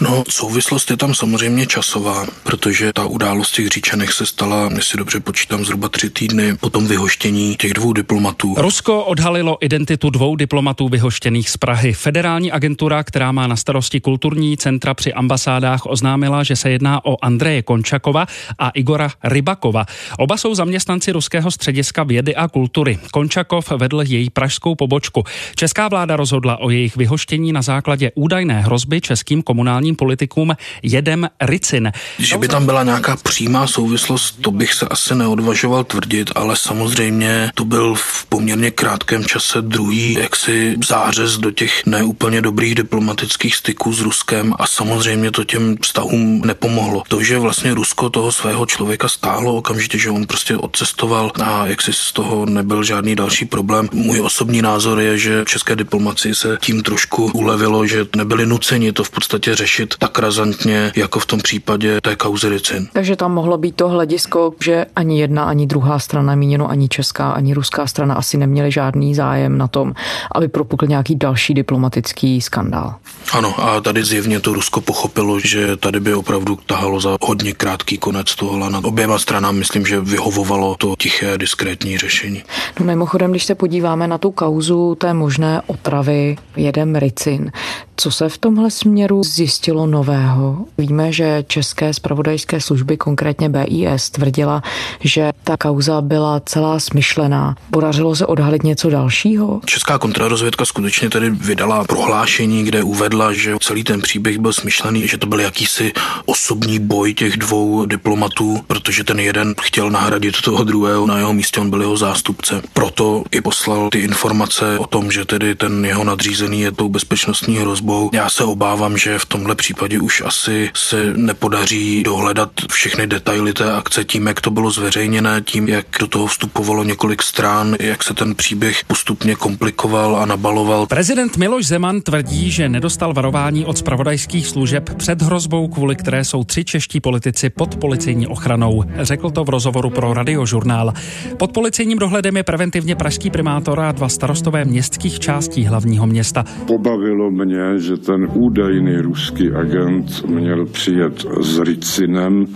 No, 0.00 0.24
souvislost 0.28 0.90
je 0.90 0.96
tam 0.96 1.14
samozřejmě 1.14 1.66
časová, 1.66 2.26
protože 2.42 2.92
ta 2.92 3.06
událost 3.06 3.50
těch 3.50 3.68
Říčanech 3.68 4.12
se 4.12 4.26
stala, 4.26 4.70
jestli 4.76 4.98
dobře 4.98 5.20
počítám, 5.20 5.64
zhruba 5.64 5.88
tři 5.88 6.10
týdny 6.10 6.56
po 6.56 6.70
tom 6.70 6.86
vyhoštění 6.86 7.56
těch 7.56 7.74
dvou 7.74 7.92
diplomatů. 7.92 8.54
Rusko 8.58 9.04
odhalilo 9.04 9.58
identitu 9.60 10.10
dvou 10.10 10.36
diplomatů 10.36 10.88
vyhoštěných 10.88 11.50
z 11.50 11.56
Prahy. 11.56 11.92
Federální 11.92 12.52
agentura, 12.52 13.02
která 13.02 13.32
má 13.32 13.46
na 13.46 13.56
starosti 13.56 14.00
kulturní 14.00 14.56
centra 14.56 14.94
při 14.94 15.12
ambasádách, 15.12 15.86
oznámila, 15.86 16.42
že 16.42 16.56
se 16.56 16.70
jedná 16.70 17.04
o 17.04 17.16
Andreje 17.24 17.62
Končakova 17.62 18.26
a 18.58 18.70
Igora 18.70 19.10
Rybakova. 19.24 19.84
Oba 20.18 20.36
jsou 20.36 20.54
zaměstnanci 20.54 21.12
Ruského 21.12 21.50
střediska 21.50 22.02
vědy 22.02 22.36
a 22.36 22.48
kultury. 22.48 22.98
Končakov 23.12 23.70
vedl 23.70 24.02
její 24.02 24.30
pražskou 24.30 24.74
pobočku. 24.74 25.24
Česká 25.56 25.88
vláda 25.88 26.16
rozhodla 26.16 26.56
o 26.60 26.70
jejich 26.70 26.96
vyhoštění 26.96 27.52
na 27.52 27.62
základě 27.62 28.10
údajné 28.14 28.60
hrozby 28.60 29.00
českým 29.00 29.42
komunálním 29.42 29.77
politikům 29.96 30.52
jedem 30.82 31.28
Ricin. 31.40 31.92
Že 32.18 32.38
by 32.38 32.48
tam 32.48 32.66
byla 32.66 32.82
nějaká 32.82 33.16
přímá 33.16 33.66
souvislost, 33.66 34.38
to 34.40 34.50
bych 34.50 34.74
se 34.74 34.86
asi 34.88 35.14
neodvažoval 35.14 35.84
tvrdit, 35.84 36.30
ale 36.34 36.56
samozřejmě 36.56 37.50
to 37.54 37.64
byl 37.64 37.94
v 37.94 38.26
poměrně 38.26 38.70
krátkém 38.70 39.24
čase 39.24 39.62
druhý 39.62 40.12
jaksi 40.14 40.76
zářez 40.86 41.38
do 41.38 41.50
těch 41.50 41.86
neúplně 41.86 42.40
dobrých 42.40 42.74
diplomatických 42.74 43.56
styků 43.56 43.92
s 43.92 44.00
Ruskem 44.00 44.54
a 44.58 44.66
samozřejmě 44.66 45.30
to 45.30 45.44
těm 45.44 45.76
vztahům 45.82 46.42
nepomohlo. 46.44 47.02
To, 47.08 47.22
že 47.22 47.38
vlastně 47.38 47.74
Rusko 47.74 48.10
toho 48.10 48.32
svého 48.32 48.66
člověka 48.66 49.08
stáhlo 49.08 49.56
okamžitě, 49.56 49.98
že 49.98 50.10
on 50.10 50.26
prostě 50.26 50.56
odcestoval 50.56 51.32
a 51.44 51.66
jak 51.66 51.82
si 51.82 51.92
z 51.92 52.12
toho 52.12 52.46
nebyl 52.46 52.84
žádný 52.84 53.16
další 53.16 53.44
problém. 53.44 53.88
Můj 53.92 54.20
osobní 54.20 54.62
názor 54.62 55.00
je, 55.00 55.18
že 55.18 55.44
české 55.46 55.76
diplomaci 55.76 56.34
se 56.34 56.58
tím 56.60 56.82
trošku 56.82 57.30
ulevilo, 57.34 57.86
že 57.86 58.06
nebyli 58.16 58.46
nuceni 58.46 58.92
to 58.92 59.04
v 59.04 59.10
podstatě 59.10 59.54
řešit 59.54 59.67
tak 59.98 60.18
razantně, 60.18 60.92
jako 60.96 61.20
v 61.20 61.26
tom 61.26 61.40
případě 61.40 62.00
té 62.00 62.16
kauzy 62.16 62.48
Ricin. 62.48 62.88
Takže 62.92 63.16
tam 63.16 63.34
mohlo 63.34 63.58
být 63.58 63.76
to 63.76 63.88
hledisko, 63.88 64.52
že 64.64 64.86
ani 64.96 65.20
jedna, 65.20 65.44
ani 65.44 65.66
druhá 65.66 65.98
strana, 65.98 66.34
míněno 66.34 66.70
ani 66.70 66.88
česká, 66.88 67.30
ani 67.30 67.54
ruská 67.54 67.86
strana 67.86 68.14
asi 68.14 68.36
neměli 68.36 68.72
žádný 68.72 69.14
zájem 69.14 69.58
na 69.58 69.68
tom, 69.68 69.94
aby 70.34 70.48
propukl 70.48 70.86
nějaký 70.86 71.16
další 71.16 71.54
diplomatický 71.54 72.40
skandál. 72.40 72.94
Ano, 73.32 73.54
a 73.64 73.80
tady 73.80 74.04
zjevně 74.04 74.40
to 74.40 74.52
Rusko 74.52 74.80
pochopilo, 74.80 75.40
že 75.40 75.76
tady 75.76 76.00
by 76.00 76.14
opravdu 76.14 76.58
tahalo 76.66 77.00
za 77.00 77.16
hodně 77.20 77.52
krátký 77.52 77.98
konec 77.98 78.34
toho 78.34 78.70
na 78.70 78.84
oběma 78.84 79.18
stranám 79.18 79.56
myslím, 79.56 79.86
že 79.86 80.00
vyhovovalo 80.00 80.74
to 80.74 80.94
tiché, 80.98 81.38
diskrétní 81.38 81.98
řešení. 81.98 82.42
No 82.80 82.86
mimochodem, 82.86 83.30
když 83.30 83.44
se 83.44 83.54
podíváme 83.54 84.08
na 84.08 84.18
tu 84.18 84.30
kauzu 84.30 84.94
té 84.94 85.14
možné 85.14 85.62
otravy 85.66 86.36
jedem 86.56 86.96
ricin, 86.96 87.52
co 87.96 88.10
se 88.10 88.28
v 88.28 88.38
tomhle 88.38 88.70
směru 88.70 89.24
zjistilo 89.58 89.86
nového? 89.86 90.56
Víme, 90.78 91.12
že 91.12 91.44
české 91.46 91.94
spravodajské 91.94 92.60
služby, 92.60 92.96
konkrétně 92.96 93.48
BIS, 93.48 94.10
tvrdila, 94.10 94.62
že 95.00 95.32
ta 95.44 95.56
kauza 95.56 96.00
byla 96.00 96.40
celá 96.40 96.80
smyšlená. 96.80 97.56
Podařilo 97.70 98.16
se 98.16 98.26
odhalit 98.26 98.62
něco 98.62 98.90
dalšího? 98.90 99.60
Česká 99.64 99.98
kontrarozvědka 99.98 100.64
skutečně 100.64 101.10
tedy 101.10 101.30
vydala 101.30 101.84
prohlášení, 101.84 102.64
kde 102.64 102.82
uvedla, 102.82 103.32
že 103.32 103.56
celý 103.60 103.84
ten 103.84 104.00
příběh 104.00 104.38
byl 104.38 104.52
smyšlený, 104.52 105.08
že 105.08 105.18
to 105.18 105.26
byl 105.26 105.40
jakýsi 105.40 105.92
osobní 106.26 106.78
boj 106.78 107.14
těch 107.14 107.36
dvou 107.36 107.86
diplomatů, 107.86 108.60
protože 108.66 109.04
ten 109.04 109.20
jeden 109.20 109.54
chtěl 109.60 109.90
nahradit 109.90 110.40
toho 110.40 110.64
druhého, 110.64 111.06
na 111.06 111.18
jeho 111.18 111.32
místě 111.32 111.60
on 111.60 111.70
byl 111.70 111.80
jeho 111.80 111.96
zástupce. 111.96 112.62
Proto 112.72 113.24
i 113.30 113.40
poslal 113.40 113.90
ty 113.90 113.98
informace 113.98 114.78
o 114.78 114.86
tom, 114.86 115.10
že 115.10 115.24
tedy 115.24 115.54
ten 115.54 115.84
jeho 115.84 116.04
nadřízený 116.04 116.60
je 116.60 116.72
tou 116.72 116.88
bezpečnostní 116.88 117.56
hrozbou. 117.56 118.10
Já 118.12 118.30
se 118.30 118.44
obávám, 118.44 118.98
že 118.98 119.18
v 119.18 119.26
tomhle 119.48 119.56
případě 119.56 120.00
už 120.00 120.22
asi 120.26 120.70
se 120.74 121.12
nepodaří 121.16 122.02
dohledat 122.02 122.50
všechny 122.70 123.06
detaily 123.06 123.52
té 123.52 123.72
akce 123.72 124.04
tím, 124.04 124.26
jak 124.26 124.40
to 124.40 124.50
bylo 124.50 124.70
zveřejněné, 124.70 125.40
tím, 125.40 125.68
jak 125.68 125.86
do 126.00 126.06
toho 126.06 126.26
vstupovalo 126.26 126.84
několik 126.84 127.22
stran, 127.22 127.76
jak 127.80 128.02
se 128.02 128.14
ten 128.14 128.34
příběh 128.34 128.84
postupně 128.84 129.34
komplikoval 129.34 130.16
a 130.16 130.26
nabaloval. 130.26 130.86
Prezident 130.86 131.36
Miloš 131.36 131.66
Zeman 131.66 132.00
tvrdí, 132.00 132.50
že 132.50 132.68
nedostal 132.68 133.14
varování 133.14 133.64
od 133.64 133.78
spravodajských 133.78 134.46
služeb 134.46 134.90
před 134.96 135.22
hrozbou, 135.22 135.68
kvůli 135.68 135.96
které 135.96 136.24
jsou 136.24 136.44
tři 136.44 136.64
čeští 136.64 137.00
politici 137.00 137.50
pod 137.50 137.76
policejní 137.76 138.26
ochranou. 138.26 138.84
Řekl 139.00 139.30
to 139.30 139.44
v 139.44 139.48
rozhovoru 139.48 139.90
pro 139.90 140.14
radiožurnál. 140.14 140.92
Pod 141.36 141.52
policejním 141.52 141.98
dohledem 141.98 142.36
je 142.36 142.42
preventivně 142.42 142.96
pražský 142.96 143.30
primátor 143.30 143.80
a 143.80 143.92
dva 143.92 144.08
starostové 144.08 144.64
městských 144.64 145.20
částí 145.20 145.64
hlavního 145.64 146.06
města. 146.06 146.44
Pobavilo 146.66 147.30
mě, 147.30 147.78
že 147.78 147.96
ten 147.96 148.28
údajný 148.34 148.96
ruský 149.28 149.52
agent 149.52 150.24
měl 150.26 150.66
přijet 150.66 151.26
s 151.40 151.58
Ricinem, 151.58 152.46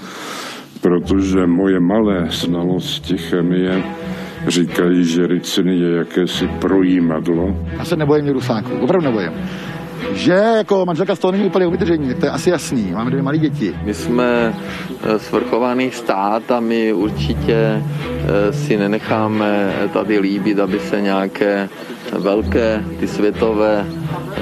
protože 0.80 1.46
moje 1.46 1.80
malé 1.80 2.26
znalosti 2.30 3.18
chemie 3.18 3.82
říkají, 4.48 5.04
že 5.04 5.26
Ricin 5.26 5.68
je 5.68 5.96
jakési 5.96 6.48
projímadlo. 6.60 7.56
Já 7.78 7.84
se 7.84 7.96
nebojím 7.96 8.28
Rusáků, 8.28 8.72
opravdu 8.80 9.06
nebojím. 9.06 9.32
Že 10.12 10.32
jako 10.32 10.86
manželka 10.86 11.16
z 11.16 11.18
toho 11.18 11.32
není 11.32 11.44
úplně 11.44 11.66
vydržení, 11.66 12.14
to 12.14 12.26
je 12.26 12.30
asi 12.30 12.50
jasný. 12.50 12.92
Máme 12.92 13.10
dvě 13.10 13.22
malé 13.22 13.38
děti. 13.38 13.74
My 13.84 13.94
jsme 13.94 14.54
eh, 15.04 15.18
svrchovaný 15.18 15.90
stát 15.90 16.50
a 16.50 16.60
my 16.60 16.92
určitě 16.92 17.54
eh, 17.56 18.52
si 18.52 18.76
nenecháme 18.76 19.72
tady 19.92 20.18
líbit, 20.18 20.58
aby 20.58 20.78
se 20.78 21.00
nějaké 21.00 21.68
velké 22.18 22.84
ty 23.00 23.08
světové 23.08 23.86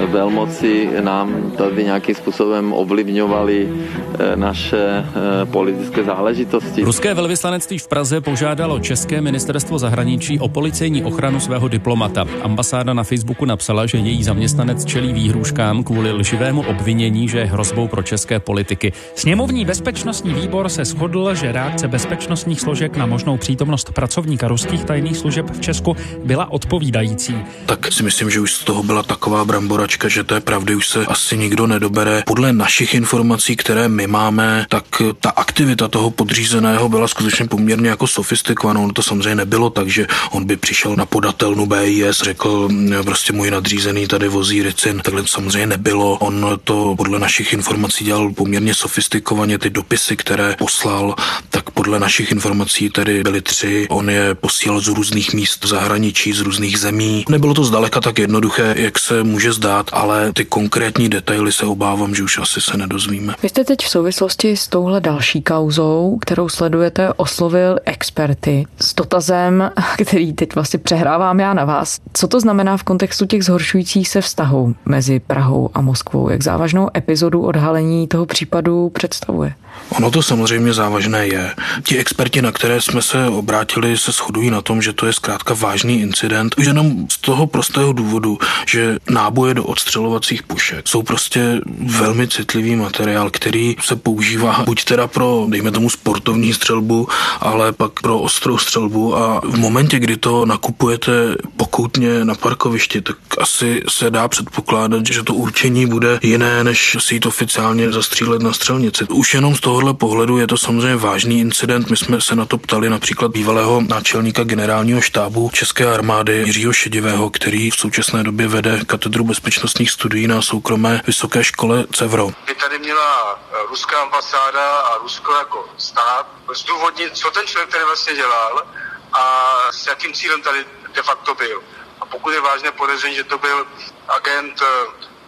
velmoci 0.07 0.89
nám 1.01 1.51
tady 1.57 1.83
nějakým 1.83 2.15
způsobem 2.15 2.73
ovlivňovaly 2.73 3.69
eh, 3.69 4.35
naše 4.35 4.77
eh, 4.77 5.45
politické 5.45 6.03
záležitosti. 6.03 6.83
Ruské 6.83 7.13
velvyslanectví 7.13 7.77
v 7.77 7.87
Praze 7.87 8.21
požádalo 8.21 8.79
České 8.79 9.21
ministerstvo 9.21 9.79
zahraničí 9.79 10.39
o 10.39 10.47
policejní 10.47 11.03
ochranu 11.03 11.39
svého 11.39 11.67
diplomata. 11.67 12.25
Ambasáda 12.41 12.93
na 12.93 13.03
Facebooku 13.03 13.45
napsala, 13.45 13.85
že 13.85 13.97
její 13.97 14.23
zaměstnanec 14.23 14.85
čelí 14.85 15.13
výhruškám 15.13 15.83
kvůli 15.83 16.11
lživému 16.11 16.61
obvinění, 16.61 17.27
že 17.27 17.39
je 17.39 17.45
hrozbou 17.45 17.87
pro 17.87 18.03
české 18.03 18.39
politiky. 18.39 18.93
Sněmovní 19.15 19.65
bezpečnostní 19.65 20.33
výbor 20.33 20.69
se 20.69 20.85
shodl, 20.85 21.35
že 21.35 21.51
reakce 21.51 21.87
bezpečnostních 21.87 22.61
složek 22.61 22.97
na 22.97 23.05
možnou 23.05 23.37
přítomnost 23.37 23.91
pracovníka 23.93 24.47
ruských 24.47 24.83
tajných 24.83 25.17
služeb 25.17 25.51
v 25.51 25.61
Česku 25.61 25.95
byla 26.25 26.51
odpovídající. 26.51 27.35
Tak 27.65 27.91
si 27.91 28.03
myslím, 28.03 28.29
že 28.29 28.39
už 28.39 28.53
z 28.53 28.63
toho 28.63 28.83
byla 28.83 29.03
taková 29.03 29.45
boračka, 29.67 30.07
že 30.07 30.23
té 30.23 30.39
pravdy 30.39 30.75
už 30.75 30.87
se 30.87 31.05
asi 31.05 31.37
nikdo 31.37 31.67
nedobere. 31.67 32.23
Podle 32.25 32.53
našich 32.53 32.93
informací, 32.93 33.55
které 33.55 33.87
my 33.87 34.07
máme, 34.07 34.65
tak 34.69 34.85
ta 35.19 35.29
aktivita 35.29 35.87
toho 35.87 36.11
podřízeného 36.11 36.89
byla 36.89 37.07
skutečně 37.07 37.47
poměrně 37.47 37.89
jako 37.89 38.07
sofistikovaná. 38.07 38.79
On 38.79 38.93
to 38.93 39.03
samozřejmě 39.03 39.35
nebylo 39.35 39.69
tak, 39.69 39.87
že 39.87 40.07
on 40.31 40.45
by 40.45 40.57
přišel 40.57 40.95
na 40.95 41.05
podatelnu 41.05 41.65
BIS, 41.65 42.21
řekl, 42.21 42.69
prostě 43.03 43.33
můj 43.33 43.51
nadřízený 43.51 44.07
tady 44.07 44.27
vozí 44.27 44.63
ricin. 44.63 45.01
Takhle 45.03 45.21
to 45.21 45.27
samozřejmě 45.27 45.67
nebylo. 45.67 46.17
On 46.17 46.59
to 46.63 46.95
podle 46.97 47.19
našich 47.19 47.53
informací 47.53 48.05
dělal 48.05 48.31
poměrně 48.33 48.73
sofistikovaně. 48.73 49.57
Ty 49.57 49.69
dopisy, 49.69 50.17
které 50.17 50.55
poslal, 50.57 51.15
tak 51.49 51.69
podle 51.69 51.99
našich 51.99 52.31
informací 52.31 52.89
tady 52.89 53.23
byly 53.23 53.41
tři. 53.41 53.87
On 53.89 54.09
je 54.09 54.35
posílal 54.35 54.79
z 54.79 54.87
různých 54.87 55.33
míst 55.33 55.63
v 55.63 55.67
zahraničí, 55.67 56.33
z 56.33 56.39
různých 56.39 56.79
zemí. 56.79 57.25
Nebylo 57.29 57.53
to 57.53 57.63
zdaleka 57.63 58.01
tak 58.01 58.19
jednoduché, 58.19 58.75
jak 58.77 58.99
se 58.99 59.23
může 59.23 59.50
zdát 59.53 59.71
zdát, 59.71 59.89
ale 59.93 60.33
ty 60.33 60.45
konkrétní 60.45 61.09
detaily 61.09 61.51
se 61.51 61.65
obávám, 61.65 62.15
že 62.15 62.23
už 62.23 62.37
asi 62.37 62.61
se 62.61 62.77
nedozvíme. 62.77 63.33
Vy 63.43 63.49
jste 63.49 63.63
teď 63.63 63.85
v 63.85 63.89
souvislosti 63.89 64.57
s 64.57 64.67
touhle 64.67 65.01
další 65.01 65.41
kauzou, 65.41 66.17
kterou 66.21 66.49
sledujete, 66.49 67.13
oslovil 67.13 67.77
experty 67.85 68.65
s 68.79 68.95
dotazem, 68.95 69.71
který 70.01 70.33
teď 70.33 70.55
vlastně 70.55 70.79
přehrávám 70.79 71.39
já 71.39 71.53
na 71.53 71.65
vás. 71.65 71.99
Co 72.13 72.27
to 72.27 72.39
znamená 72.39 72.77
v 72.77 72.83
kontextu 72.83 73.25
těch 73.25 73.43
zhoršujících 73.43 74.07
se 74.09 74.21
vztahů 74.21 74.75
mezi 74.85 75.19
Prahou 75.19 75.69
a 75.73 75.81
Moskvou? 75.81 76.29
Jak 76.29 76.43
závažnou 76.43 76.89
epizodu 76.97 77.41
odhalení 77.41 78.07
toho 78.07 78.25
případu 78.25 78.89
představuje? 78.89 79.53
Ono 79.89 80.11
to 80.11 80.23
samozřejmě 80.23 80.73
závažné 80.73 81.27
je. 81.27 81.55
Ti 81.83 81.97
experti, 81.97 82.41
na 82.41 82.51
které 82.51 82.81
jsme 82.81 83.01
se 83.01 83.27
obrátili, 83.27 83.97
se 83.97 84.11
shodují 84.11 84.49
na 84.49 84.61
tom, 84.61 84.81
že 84.81 84.93
to 84.93 85.05
je 85.05 85.13
zkrátka 85.13 85.53
vážný 85.53 86.01
incident. 86.01 86.55
Už 86.57 86.65
jenom 86.65 87.07
z 87.09 87.17
toho 87.17 87.47
prostého 87.47 87.93
důvodu, 87.93 88.37
že 88.67 88.97
náboje 89.41 89.53
do 89.53 89.63
odstřelovacích 89.63 90.43
pušek 90.43 90.87
jsou 90.87 91.03
prostě 91.03 91.61
velmi 91.85 92.27
citlivý 92.27 92.75
materiál, 92.75 93.29
který 93.29 93.75
se 93.81 93.95
používá 93.95 94.63
buď 94.65 94.83
teda 94.83 95.07
pro, 95.07 95.45
dejme 95.49 95.71
tomu, 95.71 95.89
sportovní 95.89 96.53
střelbu, 96.53 97.07
ale 97.39 97.71
pak 97.71 97.99
pro 98.01 98.19
ostrou 98.19 98.57
střelbu 98.57 99.17
a 99.17 99.41
v 99.43 99.57
momentě, 99.57 99.99
kdy 99.99 100.17
to 100.17 100.45
nakupujete 100.45 101.11
pokoutně 101.57 102.25
na 102.25 102.35
parkovišti, 102.35 103.01
tak 103.01 103.17
asi 103.37 103.83
se 103.89 104.11
dá 104.11 104.27
předpokládat, 104.27 105.05
že 105.05 105.23
to 105.23 105.33
určení 105.33 105.85
bude 105.85 106.19
jiné, 106.21 106.63
než 106.63 106.97
si 106.99 107.15
jít 107.15 107.25
oficiálně 107.25 107.91
zastřílet 107.91 108.41
na 108.41 108.53
střelnici. 108.53 109.05
Už 109.09 109.33
jenom 109.33 109.55
z 109.55 109.59
tohohle 109.59 109.93
pohledu 109.93 110.37
je 110.37 110.47
to 110.47 110.57
samozřejmě 110.57 110.95
vážný 110.95 111.39
incident. 111.39 111.89
My 111.89 111.97
jsme 111.97 112.21
se 112.21 112.35
na 112.35 112.45
to 112.45 112.57
ptali 112.57 112.89
například 112.89 113.31
bývalého 113.31 113.81
náčelníka 113.89 114.43
generálního 114.43 115.01
štábu 115.01 115.49
České 115.53 115.85
armády 115.93 116.43
Jiřího 116.45 116.73
Šedivého, 116.73 117.29
který 117.29 117.71
v 117.71 117.75
současné 117.75 118.23
době 118.23 118.47
vede 118.47 118.79
katedru 118.85 119.30
bezpečnostních 119.31 119.91
studií 119.91 120.27
na 120.27 120.41
soukromé 120.41 121.01
vysoké 121.07 121.43
škole 121.43 121.85
CEVRO. 121.95 122.27
By 122.45 122.55
tady 122.55 122.79
měla 122.79 123.39
ruská 123.69 124.01
ambasáda 124.01 124.65
a 124.79 124.97
Rusko 124.97 125.33
jako 125.33 125.69
stát 125.77 126.27
zdůvodnit, 126.55 127.17
co 127.17 127.31
ten 127.31 127.47
člověk 127.47 127.69
tady 127.69 127.83
vlastně 127.83 128.15
dělal 128.15 128.67
a 129.13 129.23
s 129.71 129.87
jakým 129.87 130.13
cílem 130.13 130.41
tady 130.41 130.65
de 130.95 131.03
facto 131.03 131.35
byl. 131.35 131.63
A 132.01 132.05
pokud 132.05 132.29
je 132.29 132.41
vážné 132.41 132.71
podezření, 132.71 133.15
že 133.15 133.23
to 133.23 133.37
byl 133.37 133.67
agent 134.07 134.63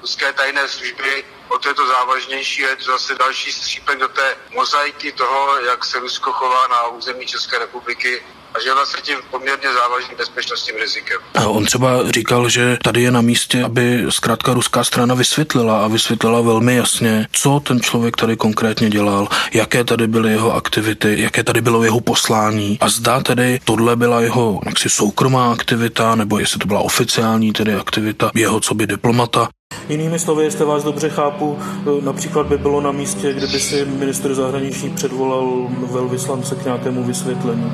ruské 0.02 0.34
tajné 0.34 0.68
služby, 0.68 1.24
o 1.48 1.60
to 1.60 1.68
je 1.70 1.74
to 1.74 1.88
závažnější, 1.88 2.62
je 2.62 2.76
to 2.76 2.92
zase 2.92 3.16
další 3.16 3.52
střípek 3.52 4.00
do 4.00 4.08
té 4.08 4.36
mozaiky 4.50 5.12
toho, 5.12 5.60
jak 5.60 5.86
se 5.86 6.00
Rusko 6.00 6.32
chová 6.32 6.68
na 6.68 6.88
území 6.88 7.26
České 7.26 7.60
republiky 7.60 8.24
a 8.56 8.60
že 8.64 8.74
vlastně 8.74 9.02
tím 9.02 9.18
poměrně 9.32 9.68
závažným 9.74 10.18
bezpečnostním 10.18 10.76
rizikem. 10.76 11.18
A 11.34 11.48
on 11.48 11.66
třeba 11.66 12.12
říkal, 12.12 12.50
že 12.50 12.78
tady 12.84 13.02
je 13.02 13.12
na 13.12 13.22
místě, 13.22 13.64
aby 13.64 14.06
zkrátka 14.10 14.54
ruská 14.54 14.84
strana 14.84 15.16
vysvětlila 15.16 15.86
a 15.86 15.88
vysvětlila 15.88 16.42
velmi 16.42 16.76
jasně, 16.76 17.28
co 17.32 17.60
ten 17.60 17.82
člověk 17.82 18.18
tady 18.18 18.38
konkrétně 18.38 18.90
dělal, 18.90 19.28
jaké 19.54 19.84
tady 19.84 20.08
byly 20.08 20.32
jeho 20.32 20.54
aktivity, 20.56 21.22
jaké 21.22 21.44
tady 21.44 21.62
bylo 21.62 21.84
jeho 21.84 22.00
poslání 22.00 22.78
a 22.82 22.90
zdá 22.90 23.20
tedy 23.20 23.60
tohle 23.64 23.96
byla 23.96 24.22
jeho 24.22 24.62
jaksi 24.66 24.90
soukromá 24.90 25.52
aktivita, 25.52 26.16
nebo 26.16 26.40
jestli 26.40 26.60
to 26.60 26.68
byla 26.68 26.80
oficiální 26.80 27.54
tedy 27.54 27.76
aktivita 27.76 28.32
jeho 28.36 28.60
co 28.60 28.76
by 28.76 28.88
diplomata. 28.88 29.50
Jinými 29.90 30.20
slovy, 30.20 30.44
jestli 30.44 30.66
vás 30.66 30.84
dobře 30.84 31.10
chápu, 31.10 31.60
například 32.02 32.48
by 32.48 32.58
bylo 32.58 32.82
na 32.82 32.92
místě, 32.92 33.34
kdyby 33.34 33.60
si 33.60 33.86
minister 33.86 34.34
zahraničí 34.34 34.90
předvolal 34.90 35.68
velvyslance 35.92 36.56
k 36.56 36.66
nějakému 36.66 37.04
vysvětlení. 37.04 37.72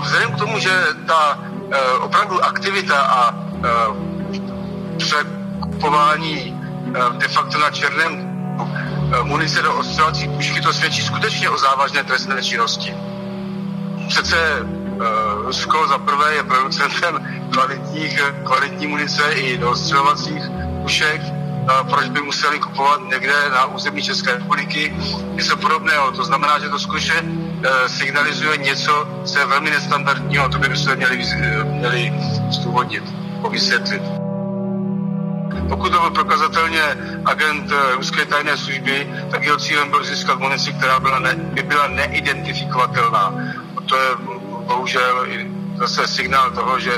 Vzhledem 0.00 0.32
k 0.32 0.38
tomu, 0.38 0.58
že 0.58 0.70
ta 1.06 1.38
e, 1.70 1.92
opravdu 1.98 2.44
aktivita 2.44 3.00
a 3.00 3.34
e, 3.34 3.68
překupování 4.96 6.36
e, 6.36 7.18
de 7.18 7.28
facto 7.28 7.58
na 7.58 7.70
černém 7.70 8.30
munice 9.22 9.62
do 9.62 9.74
ostřelací 9.74 10.28
pušky, 10.28 10.60
to 10.60 10.72
svědčí 10.72 11.02
skutečně 11.02 11.50
o 11.50 11.58
závažné 11.58 12.04
trestné 12.04 12.42
činnosti. 12.42 12.94
Přece 14.08 14.36
Rusko 15.44 15.88
za 15.88 15.98
prvé 15.98 16.34
je 16.34 16.42
producentem 16.42 17.44
kvalitních, 17.52 18.20
kvalitní 18.44 18.86
munice 18.86 19.32
i 19.32 19.58
do 19.58 19.74
střelovacích 19.74 20.42
pušek, 20.82 21.20
proč 21.90 22.08
by 22.08 22.20
museli 22.20 22.58
kupovat 22.58 23.00
někde 23.00 23.50
na 23.50 23.64
území 23.64 24.02
České 24.02 24.32
republiky 24.32 24.96
něco 25.34 25.56
podobného. 25.56 26.12
To 26.12 26.24
znamená, 26.24 26.58
že 26.58 26.68
to 26.68 26.78
skutečně 26.78 27.22
signalizuje 27.86 28.56
něco, 28.56 29.08
co 29.24 29.38
je 29.38 29.46
velmi 29.46 29.70
nestandardního 29.70 30.44
a 30.44 30.48
to 30.48 30.58
by 30.58 30.76
se 30.76 30.96
měli, 30.96 31.24
měli 31.64 32.12
zdůvodnit, 32.50 33.04
vysvětlit. 33.50 34.02
Pokud 35.68 35.92
to 35.92 36.00
byl 36.00 36.10
prokazatelně 36.10 36.82
agent 37.24 37.72
eh, 37.72 37.94
ruské 37.94 38.26
tajné 38.26 38.56
služby, 38.56 39.08
tak 39.30 39.42
jeho 39.42 39.56
cílem 39.56 39.90
byl 39.90 40.04
získat 40.04 40.38
munici, 40.38 40.72
která 40.72 41.00
byla 41.00 41.18
ne, 41.18 41.34
by 41.34 41.62
byla 41.62 41.88
neidentifikovatelná. 41.88 43.34
To 43.86 43.96
je 43.96 44.08
bohužel 44.66 45.26
zase 45.78 46.08
signál 46.08 46.50
toho, 46.50 46.80
že 46.80 46.92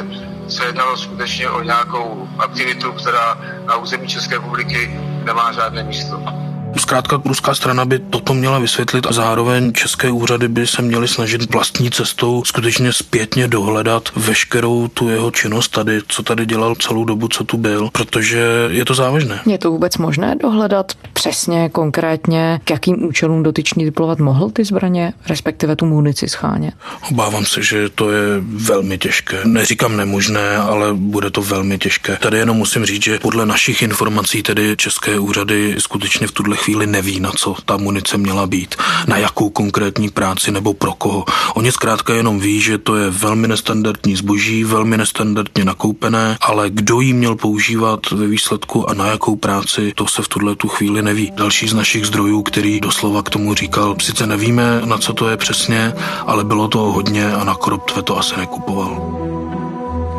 se 0.48 0.64
jednalo 0.64 0.96
skutečně 0.96 1.50
o 1.50 1.62
nějakou 1.62 2.28
aktivitu, 2.38 2.92
která 2.92 3.38
na 3.66 3.76
území 3.76 4.08
České 4.08 4.34
republiky 4.34 5.00
nemá 5.24 5.52
žádné 5.52 5.84
místo. 5.84 6.41
Zkrátka 6.82 7.22
ruská 7.24 7.54
strana 7.54 7.84
by 7.84 7.98
toto 7.98 8.34
měla 8.34 8.58
vysvětlit 8.58 9.06
a 9.06 9.12
zároveň 9.12 9.72
české 9.72 10.10
úřady 10.10 10.48
by 10.48 10.66
se 10.66 10.82
měly 10.82 11.08
snažit 11.08 11.54
vlastní 11.54 11.90
cestou 11.90 12.44
skutečně 12.44 12.92
zpětně 12.92 13.48
dohledat 13.48 14.08
veškerou 14.16 14.88
tu 14.88 15.08
jeho 15.08 15.30
činnost 15.30 15.68
tady, 15.68 16.00
co 16.08 16.22
tady 16.22 16.46
dělal 16.46 16.74
celou 16.74 17.04
dobu, 17.04 17.28
co 17.28 17.44
tu 17.44 17.56
byl, 17.56 17.88
protože 17.92 18.44
je 18.68 18.84
to 18.84 18.94
závažné. 18.94 19.40
Je 19.46 19.58
to 19.58 19.70
vůbec 19.70 19.98
možné 19.98 20.36
dohledat 20.42 20.92
přesně, 21.12 21.68
konkrétně, 21.68 22.60
k 22.64 22.70
jakým 22.70 23.04
účelům 23.04 23.42
dotyčný 23.42 23.84
diplomat 23.84 24.18
mohl 24.18 24.50
ty 24.50 24.64
zbraně, 24.64 25.12
respektive 25.28 25.76
tu 25.76 25.86
munici 25.86 26.28
schánět? 26.28 26.74
Obávám 27.10 27.44
se, 27.44 27.62
že 27.62 27.88
to 27.88 28.10
je 28.10 28.22
velmi 28.42 28.98
těžké. 28.98 29.40
Neříkám 29.44 29.96
nemožné, 29.96 30.56
ale 30.56 30.94
bude 30.94 31.30
to 31.30 31.42
velmi 31.42 31.78
těžké. 31.78 32.16
Tady 32.16 32.38
jenom 32.38 32.56
musím 32.56 32.84
říct, 32.84 33.04
že 33.04 33.18
podle 33.18 33.46
našich 33.46 33.82
informací 33.82 34.42
tedy 34.42 34.74
české 34.76 35.18
úřady 35.18 35.76
skutečně 35.78 36.26
v 36.26 36.32
tuhle 36.32 36.56
chvíli 36.56 36.71
neví, 36.74 37.20
na 37.20 37.30
co 37.36 37.54
ta 37.64 37.76
munice 37.76 38.18
měla 38.18 38.46
být, 38.46 38.74
na 39.06 39.16
jakou 39.16 39.50
konkrétní 39.50 40.08
práci 40.10 40.50
nebo 40.50 40.74
pro 40.74 40.92
koho. 40.92 41.24
Oni 41.54 41.72
zkrátka 41.72 42.14
jenom 42.14 42.40
ví, 42.40 42.60
že 42.60 42.78
to 42.78 42.96
je 42.96 43.10
velmi 43.10 43.48
nestandardní 43.48 44.16
zboží, 44.16 44.64
velmi 44.64 44.96
nestandardně 44.96 45.64
nakoupené, 45.64 46.38
ale 46.40 46.70
kdo 46.70 47.00
ji 47.00 47.12
měl 47.12 47.36
používat 47.36 48.10
ve 48.10 48.26
výsledku 48.26 48.90
a 48.90 48.94
na 48.94 49.06
jakou 49.06 49.36
práci, 49.36 49.92
to 49.94 50.06
se 50.06 50.22
v 50.22 50.28
tuhle 50.28 50.56
tu 50.56 50.68
chvíli 50.68 51.02
neví. 51.02 51.32
Další 51.34 51.68
z 51.68 51.74
našich 51.74 52.06
zdrojů, 52.06 52.42
který 52.42 52.80
doslova 52.80 53.22
k 53.22 53.30
tomu 53.30 53.54
říkal, 53.54 53.96
sice 54.00 54.26
nevíme, 54.26 54.82
na 54.84 54.98
co 54.98 55.12
to 55.12 55.28
je 55.28 55.36
přesně, 55.36 55.92
ale 56.26 56.44
bylo 56.44 56.68
to 56.68 56.78
hodně 56.78 57.34
a 57.34 57.44
na 57.44 57.54
Kroptve 57.54 58.02
to 58.02 58.18
asi 58.18 58.36
nekupoval. 58.36 59.21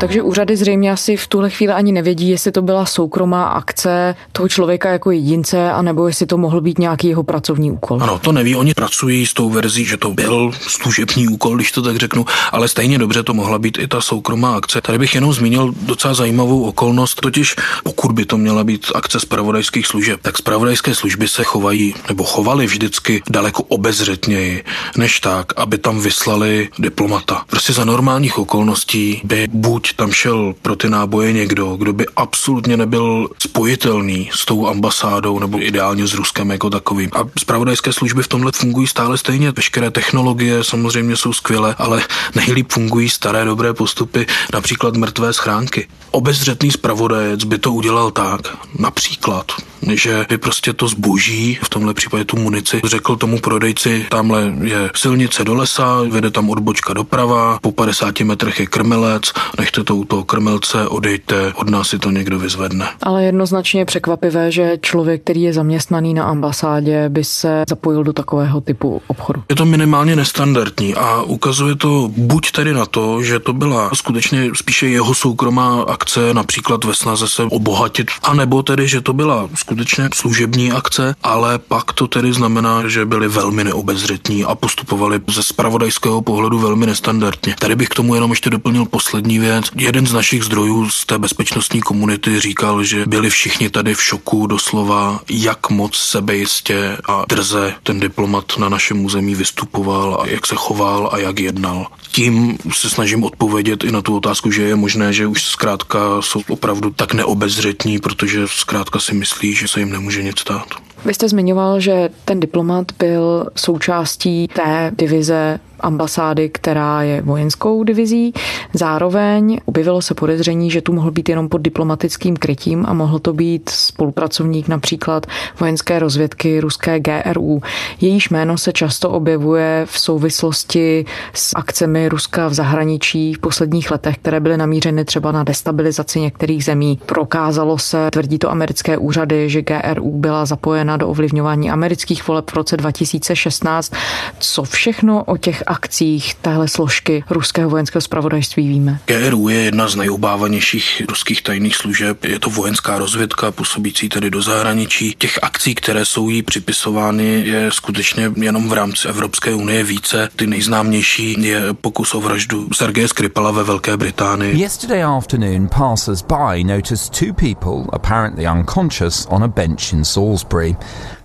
Takže 0.03 0.21
úřady 0.21 0.57
zřejmě 0.57 0.91
asi 0.91 1.17
v 1.17 1.27
tuhle 1.27 1.49
chvíli 1.49 1.73
ani 1.73 1.91
nevědí, 1.91 2.29
jestli 2.29 2.51
to 2.51 2.61
byla 2.61 2.85
soukromá 2.85 3.43
akce 3.43 4.15
toho 4.31 4.49
člověka 4.49 4.89
jako 4.89 5.11
jedince, 5.11 5.71
anebo 5.71 6.07
jestli 6.07 6.25
to 6.25 6.37
mohl 6.37 6.61
být 6.61 6.79
nějaký 6.79 7.07
jeho 7.07 7.23
pracovní 7.23 7.71
úkol. 7.71 8.03
Ano, 8.03 8.19
to 8.19 8.31
neví. 8.31 8.55
Oni 8.55 8.73
pracují 8.73 9.25
s 9.25 9.33
tou 9.33 9.49
verzí, 9.49 9.85
že 9.85 9.97
to 9.97 10.11
byl 10.11 10.51
služební 10.61 11.27
úkol, 11.27 11.55
když 11.55 11.71
to 11.71 11.81
tak 11.81 11.97
řeknu, 11.97 12.25
ale 12.51 12.67
stejně 12.67 12.97
dobře 12.97 13.23
to 13.23 13.33
mohla 13.33 13.59
být 13.59 13.77
i 13.77 13.87
ta 13.87 14.01
soukromá 14.01 14.55
akce. 14.55 14.81
Tady 14.81 14.97
bych 14.99 15.15
jenom 15.15 15.33
zmínil 15.33 15.73
docela 15.81 16.13
zajímavou 16.13 16.63
okolnost, 16.63 17.21
totiž 17.21 17.55
pokud 17.83 18.11
by 18.11 18.25
to 18.25 18.37
měla 18.37 18.63
být 18.63 18.87
akce 18.95 19.19
zpravodajských 19.19 19.87
služeb, 19.87 20.19
tak 20.21 20.37
zpravodajské 20.37 20.95
služby 20.95 21.27
se 21.27 21.43
chovají 21.43 21.95
nebo 22.07 22.23
chovaly 22.23 22.65
vždycky 22.65 23.21
daleko 23.29 23.63
obezřetněji, 23.63 24.63
než 24.97 25.19
tak, 25.19 25.53
aby 25.55 25.77
tam 25.77 25.99
vyslali 25.99 26.69
diplomata. 26.79 27.43
Prostě 27.49 27.73
za 27.73 27.85
normálních 27.85 28.37
okolností 28.37 29.21
by 29.23 29.47
buď 29.53 29.92
tam 29.95 30.11
šel 30.11 30.55
pro 30.61 30.75
ty 30.75 30.89
náboje 30.89 31.33
někdo, 31.33 31.75
kdo 31.75 31.93
by 31.93 32.05
absolutně 32.15 32.77
nebyl 32.77 33.29
spojitelný 33.39 34.29
s 34.33 34.45
tou 34.45 34.67
ambasádou 34.67 35.39
nebo 35.39 35.63
ideálně 35.63 36.07
s 36.07 36.13
Ruskem 36.13 36.51
jako 36.51 36.69
takovým. 36.69 37.09
A 37.13 37.19
zpravodajské 37.39 37.93
služby 37.93 38.23
v 38.23 38.27
tomhle 38.27 38.51
fungují 38.51 38.87
stále 38.87 39.17
stejně. 39.17 39.51
Veškeré 39.51 39.91
technologie 39.91 40.63
samozřejmě 40.63 41.17
jsou 41.17 41.33
skvělé, 41.33 41.75
ale 41.77 42.03
nejlíp 42.35 42.71
fungují 42.71 43.09
staré 43.09 43.45
dobré 43.45 43.73
postupy, 43.73 44.25
například 44.53 44.95
mrtvé 44.95 45.33
schránky. 45.33 45.87
Obezřetný 46.11 46.71
zpravodajec 46.71 47.43
by 47.43 47.57
to 47.57 47.71
udělal 47.71 48.11
tak, 48.11 48.41
například, 48.79 49.51
že 49.93 50.25
by 50.29 50.37
prostě 50.37 50.73
to 50.73 50.87
zboží, 50.87 51.59
v 51.63 51.69
tomhle 51.69 51.93
případě 51.93 52.25
tu 52.25 52.37
munici, 52.37 52.81
řekl 52.85 53.15
tomu 53.15 53.39
prodejci, 53.39 54.05
tamhle 54.09 54.53
je 54.63 54.91
silnice 54.95 55.43
do 55.43 55.53
lesa, 55.53 56.01
vede 56.09 56.31
tam 56.31 56.49
odbočka 56.49 56.93
doprava, 56.93 57.59
po 57.61 57.71
50 57.71 58.19
metrech 58.19 58.59
je 58.59 58.65
krmelec, 58.65 59.33
nechte 59.59 59.83
to 59.83 59.95
u 59.95 60.05
toho 60.05 60.23
krmelce, 60.23 60.87
odejte, 60.87 61.53
od 61.55 61.69
nás 61.69 61.87
si 61.87 61.99
to 61.99 62.11
někdo 62.11 62.39
vyzvedne. 62.39 62.89
Ale 63.03 63.23
jednoznačně 63.23 63.81
je 63.81 63.85
překvapivé, 63.85 64.51
že 64.51 64.77
člověk, 64.81 65.23
který 65.23 65.41
je 65.41 65.53
zaměstnaný 65.53 66.13
na 66.13 66.23
ambasádě, 66.23 67.09
by 67.09 67.23
se 67.23 67.63
zapojil 67.69 68.03
do 68.03 68.13
takového 68.13 68.61
typu 68.61 69.01
obchodu. 69.07 69.43
Je 69.49 69.55
to 69.55 69.65
minimálně 69.65 70.15
nestandardní 70.15 70.95
a 70.95 71.21
ukazuje 71.21 71.75
to 71.75 72.11
buď 72.17 72.51
tedy 72.51 72.73
na 72.73 72.85
to, 72.85 73.23
že 73.23 73.39
to 73.39 73.53
byla 73.53 73.89
skutečně 73.93 74.49
spíše 74.55 74.87
jeho 74.87 75.13
soukromá 75.13 75.81
akce, 75.81 76.33
například 76.33 76.83
ve 76.83 76.93
snaze 76.93 77.27
se 77.27 77.43
obohatit, 77.43 78.11
anebo 78.23 78.63
tedy, 78.63 78.87
že 78.87 79.01
to 79.01 79.13
byla 79.13 79.49
skutečně 79.53 79.72
služební 80.13 80.71
akce, 80.71 81.15
ale 81.23 81.59
pak 81.59 81.93
to 81.93 82.07
tedy 82.07 82.33
znamená, 82.33 82.87
že 82.87 83.05
byli 83.05 83.27
velmi 83.27 83.63
neobezřetní 83.63 84.43
a 84.43 84.55
postupovali 84.55 85.19
ze 85.27 85.43
spravodajského 85.43 86.21
pohledu 86.21 86.59
velmi 86.59 86.85
nestandardně. 86.85 87.55
Tady 87.59 87.75
bych 87.75 87.89
k 87.89 87.95
tomu 87.95 88.15
jenom 88.15 88.31
ještě 88.31 88.49
doplnil 88.49 88.85
poslední 88.85 89.39
věc. 89.39 89.65
Jeden 89.75 90.07
z 90.07 90.13
našich 90.13 90.43
zdrojů 90.43 90.89
z 90.89 91.05
té 91.05 91.17
bezpečnostní 91.17 91.81
komunity 91.81 92.39
říkal, 92.39 92.83
že 92.83 93.05
byli 93.05 93.29
všichni 93.29 93.69
tady 93.69 93.95
v 93.95 94.03
šoku 94.03 94.47
doslova, 94.47 95.19
jak 95.29 95.69
moc 95.69 95.95
sebejistě 95.95 96.97
a 97.07 97.25
drze 97.29 97.73
ten 97.83 97.99
diplomat 97.99 98.57
na 98.57 98.69
našem 98.69 99.05
území 99.05 99.35
vystupoval 99.35 100.21
a 100.21 100.27
jak 100.27 100.47
se 100.47 100.55
choval 100.55 101.09
a 101.13 101.17
jak 101.17 101.39
jednal. 101.39 101.87
Tím 102.11 102.57
se 102.73 102.89
snažím 102.89 103.23
odpovědět 103.23 103.83
i 103.83 103.91
na 103.91 104.01
tu 104.01 104.17
otázku, 104.17 104.51
že 104.51 104.61
je 104.61 104.75
možné, 104.75 105.13
že 105.13 105.27
už 105.27 105.43
zkrátka 105.43 105.99
jsou 106.21 106.41
opravdu 106.49 106.91
tak 106.91 107.13
neobezřetní, 107.13 107.99
protože 107.99 108.47
zkrátka 108.47 108.99
si 108.99 109.13
myslí, 109.13 109.55
že 109.55 109.62
se 109.67 109.79
jim 109.79 109.91
nemůže 109.91 110.23
nic 110.23 110.39
stát. 110.39 110.67
Vy 111.05 111.13
jste 111.13 111.29
zmiňoval, 111.29 111.79
že 111.79 112.09
ten 112.25 112.39
diplomat 112.39 112.85
byl 112.99 113.45
součástí 113.55 114.47
té 114.47 114.91
divize 114.97 115.59
ambasády, 115.83 116.49
která 116.49 117.01
je 117.01 117.21
vojenskou 117.21 117.83
divizí. 117.83 118.33
Zároveň 118.73 119.59
objevilo 119.65 120.01
se 120.01 120.13
podezření, 120.13 120.71
že 120.71 120.81
tu 120.81 120.93
mohl 120.93 121.11
být 121.11 121.29
jenom 121.29 121.49
pod 121.49 121.61
diplomatickým 121.61 122.37
krytím 122.37 122.85
a 122.87 122.93
mohl 122.93 123.19
to 123.19 123.33
být 123.33 123.69
spolupracovník 123.69 124.67
například 124.67 125.25
vojenské 125.59 125.99
rozvědky 125.99 126.59
ruské 126.59 126.99
GRU. 126.99 127.61
Jejíž 128.01 128.29
jméno 128.29 128.57
se 128.57 128.71
často 128.73 129.09
objevuje 129.09 129.85
v 129.89 129.99
souvislosti 129.99 131.05
s 131.33 131.51
akcemi 131.55 132.09
Ruska 132.09 132.47
v 132.47 132.53
zahraničí 132.53 133.33
v 133.33 133.39
posledních 133.39 133.91
letech, 133.91 134.17
které 134.17 134.39
byly 134.39 134.57
namířeny 134.57 135.05
třeba 135.05 135.31
na 135.31 135.43
destabilizaci 135.43 136.19
některých 136.19 136.63
zemí. 136.63 136.99
Prokázalo 137.05 137.77
se, 137.77 138.09
tvrdí 138.11 138.37
to 138.39 138.51
americké 138.51 138.97
úřady, 138.97 139.49
že 139.49 139.61
GRU 139.61 140.11
byla 140.11 140.45
zapojena 140.45 140.92
do 140.97 141.07
ovlivňování 141.07 141.71
amerických 141.71 142.27
voleb 142.27 142.51
v 142.51 142.55
roce 142.55 142.77
2016. 142.77 143.93
Co 144.39 144.63
všechno 144.63 145.23
o 145.23 145.37
těch 145.37 145.63
akcích 145.67 146.35
téhle 146.35 146.67
složky 146.67 147.23
ruského 147.29 147.69
vojenského 147.69 148.01
zpravodajství 148.01 148.67
víme? 148.67 148.99
GRU 149.05 149.49
je 149.49 149.57
jedna 149.61 149.87
z 149.87 149.95
nejobávanějších 149.95 151.01
ruských 151.09 151.41
tajných 151.41 151.75
služeb. 151.75 152.23
Je 152.23 152.39
to 152.39 152.49
vojenská 152.49 152.97
rozvědka, 152.97 153.51
působící 153.51 154.09
tedy 154.09 154.29
do 154.29 154.41
zahraničí. 154.41 155.15
Těch 155.17 155.39
akcí, 155.41 155.75
které 155.75 156.05
jsou 156.05 156.29
jí 156.29 156.43
připisovány, 156.43 157.43
je 157.45 157.71
skutečně 157.71 158.31
jenom 158.35 158.69
v 158.69 158.73
rámci 158.73 159.07
Evropské 159.07 159.53
unie 159.53 159.83
více. 159.83 160.29
Ty 160.35 160.47
nejznámější 160.47 161.35
je 161.43 161.73
pokus 161.73 162.15
o 162.15 162.21
vraždu 162.21 162.67
Sergeje 162.73 163.07
Skripala 163.07 163.51
ve 163.51 163.63
Velké 163.63 163.97
Británii. 163.97 164.59
Yesterday 164.59 165.03
afternoon, 165.03 165.67
passers-by 165.67 166.63
noticed 166.63 167.19
two 167.19 167.33
people 167.33 167.85
apparently 167.93 168.47
unconscious 168.47 169.27
on 169.29 169.43
a 169.43 169.47
bench 169.47 169.93
in 169.93 170.05
Salisbury. 170.05 170.75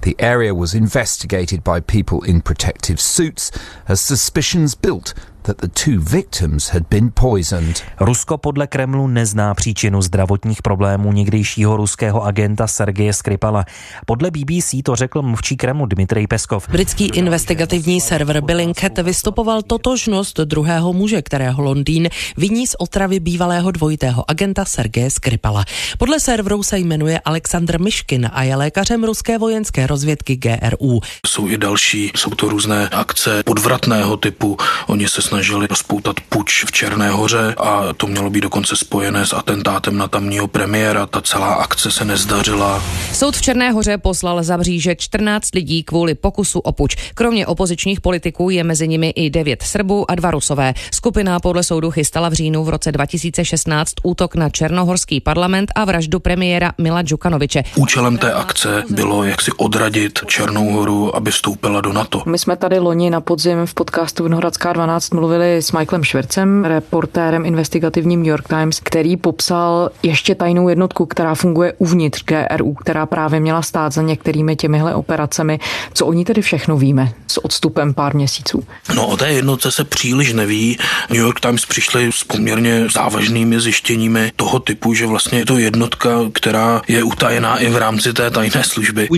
The 0.03 0.17
area 0.19 0.55
was 0.55 0.75
investigated 0.75 1.65
by 1.65 1.81
people 1.81 2.23
in 2.23 2.41
protective 2.41 3.01
suits 3.01 3.51
as 3.87 4.01
suspicions 4.01 4.75
built 4.75 5.15
that 5.49 5.57
the 5.61 5.69
two 5.85 6.01
victims 6.01 6.69
had 6.69 6.83
been 6.91 7.11
poisoned. 7.15 7.83
Rusko 8.01 8.39
podle 8.39 8.67
Kremlu 8.67 9.07
nezná 9.07 9.55
příčinu 9.55 10.03
zdravotních 10.03 10.63
problémů 10.63 11.13
někdejšího 11.13 11.77
ruského 11.77 12.25
agenta 12.25 12.67
Sergeje 12.67 13.13
Skripala. 13.13 13.65
Podle 14.07 14.31
BBC 14.31 14.75
to 14.85 14.97
řekl 14.97 15.23
mluvčí 15.23 15.57
Kremlu 15.57 15.87
Dmitrij 15.87 16.27
Peskov. 16.27 16.69
Britský 16.69 17.11
investigativní 17.15 18.01
server 18.01 18.41
Billingcat 18.41 18.99
vystupoval 18.99 19.63
totožnost 19.63 20.41
druhého 20.41 20.93
muže, 20.93 21.23
kterého 21.23 21.63
Londýn 21.63 22.09
viní 22.37 22.67
z 22.67 22.75
otravy 22.79 23.21
bývalého 23.21 23.71
dvojitého 23.71 24.31
agenta 24.31 24.65
Sergeje 24.65 25.11
Skripala. 25.11 25.65
Podle 25.99 26.21
serveru 26.21 26.63
se 26.63 26.79
jmenuje 26.79 27.21
Aleksandr 27.25 27.81
Myškin 27.81 28.31
a 28.33 28.43
je 28.43 28.57
lékařem 28.57 29.05
ruské 29.05 29.39
vojenské 29.39 29.87
rozvědky 29.87 30.37
GRU. 30.37 31.01
Jsou 31.27 31.49
i 31.49 31.59
další, 31.59 32.13
jsou 32.17 32.31
to 32.31 32.49
různé 32.49 32.89
akce 32.89 33.43
podvratného 33.43 34.17
typu. 34.17 34.57
Oni 34.87 35.09
se 35.09 35.23
snažili 35.39 35.67
rozpoutat 35.67 36.17
puč 36.29 36.65
v 36.65 36.73
Černé 36.73 37.11
hoře 37.11 37.55
a 37.59 37.93
to 37.97 38.07
mělo 38.07 38.31
být 38.31 38.41
dokonce 38.41 38.77
spojené 38.77 39.27
s 39.27 39.33
atentátem 39.33 39.99
na 39.99 40.09
tamního 40.09 40.49
premiéra. 40.49 41.07
Ta 41.07 41.21
celá 41.21 41.55
akce 41.55 41.91
se 41.91 42.05
nezdařila. 42.05 42.83
Soud 43.13 43.37
v 43.37 43.43
Černé 43.43 43.71
hoře 43.71 43.99
poslal 43.99 44.43
za 44.43 44.59
bříže 44.59 44.97
14 44.97 45.55
lidí 45.55 45.83
kvůli 45.83 46.15
pokusu 46.15 46.59
o 46.59 46.73
puč. 46.73 46.97
Kromě 47.15 47.47
opozičních 47.47 48.01
politiků 48.01 48.51
je 48.51 48.65
mezi 48.65 48.89
nimi 48.89 49.11
i 49.11 49.31
devět 49.31 49.63
Srbů 49.63 50.11
a 50.11 50.15
dva 50.15 50.31
Rusové. 50.31 50.75
Skupina 50.95 51.41
podle 51.41 51.63
soudu 51.63 51.91
chystala 51.91 52.29
v 52.29 52.33
říjnu 52.33 52.65
v 52.65 52.69
roce 52.69 52.93
2016 52.93 53.93
útok 54.03 54.35
na 54.35 54.51
Černohorský 54.51 55.21
parlament 55.21 55.73
a 55.75 55.85
vraždu 55.85 56.21
premiéra 56.21 56.73
Mila 56.79 57.03
Džukanoviče. 57.03 57.65
Účelem 57.77 58.19
té 58.19 58.33
akce 58.33 58.83
bylo 58.91 59.25
jak 59.25 59.43
si 59.43 59.53
odradit 59.53 60.19
Černou 60.27 60.71
horu, 60.71 61.17
aby 61.17 61.31
vstoupila 61.31 61.81
do 61.81 61.93
NATO. 61.93 62.23
My 62.27 62.39
jsme 62.39 62.57
tady 62.57 62.79
loni 62.79 63.11
na 63.11 63.21
podzim 63.21 63.67
v 63.67 63.75
podcastu 63.75 64.25
Vinohradská 64.25 64.73
12 64.73 65.11
mluvili 65.11 65.28
s 65.37 65.73
Michaelem 65.73 66.05
Švercem, 66.05 66.65
reportérem 66.65 67.47
investigativním 67.47 68.21
New 68.21 68.29
York 68.29 68.49
Times, 68.49 68.81
který 68.81 69.17
popsal 69.17 69.91
ještě 70.03 70.35
tajnou 70.35 70.69
jednotku, 70.69 71.07
která 71.07 71.35
funguje 71.35 71.73
uvnitř 71.79 72.25
GRU, 72.25 72.75
která 72.75 73.07
právě 73.07 73.41
měla 73.41 73.63
stát 73.63 73.93
za 73.93 74.03
některými 74.03 74.57
těmihle 74.57 74.95
operacemi. 74.95 75.59
Co 75.95 76.07
o 76.07 76.13
ní 76.13 76.25
tedy 76.25 76.43
všechno 76.43 76.77
víme 76.77 77.13
s 77.27 77.45
odstupem 77.45 77.95
pár 77.95 78.15
měsíců? 78.15 78.65
No 78.95 79.07
o 79.07 79.17
té 79.17 79.29
jednotce 79.29 79.71
se 79.71 79.85
příliš 79.85 80.33
neví. 80.33 80.79
New 81.11 81.21
York 81.21 81.41
Times 81.41 81.67
přišli 81.67 82.13
s 82.13 82.25
poměrně 82.25 82.87
závažnými 82.95 83.61
zjištěními 83.61 84.33
toho 84.37 84.59
typu, 84.59 84.95
že 84.95 85.07
vlastně 85.07 85.39
je 85.39 85.47
to 85.47 85.59
jednotka, 85.59 86.11
která 86.33 86.83
je 86.89 87.03
utajená 87.03 87.59
i 87.59 87.71
v 87.71 87.77
rámci 87.77 88.13
té 88.13 88.31
tajné 88.31 88.65
služby. 88.65 89.09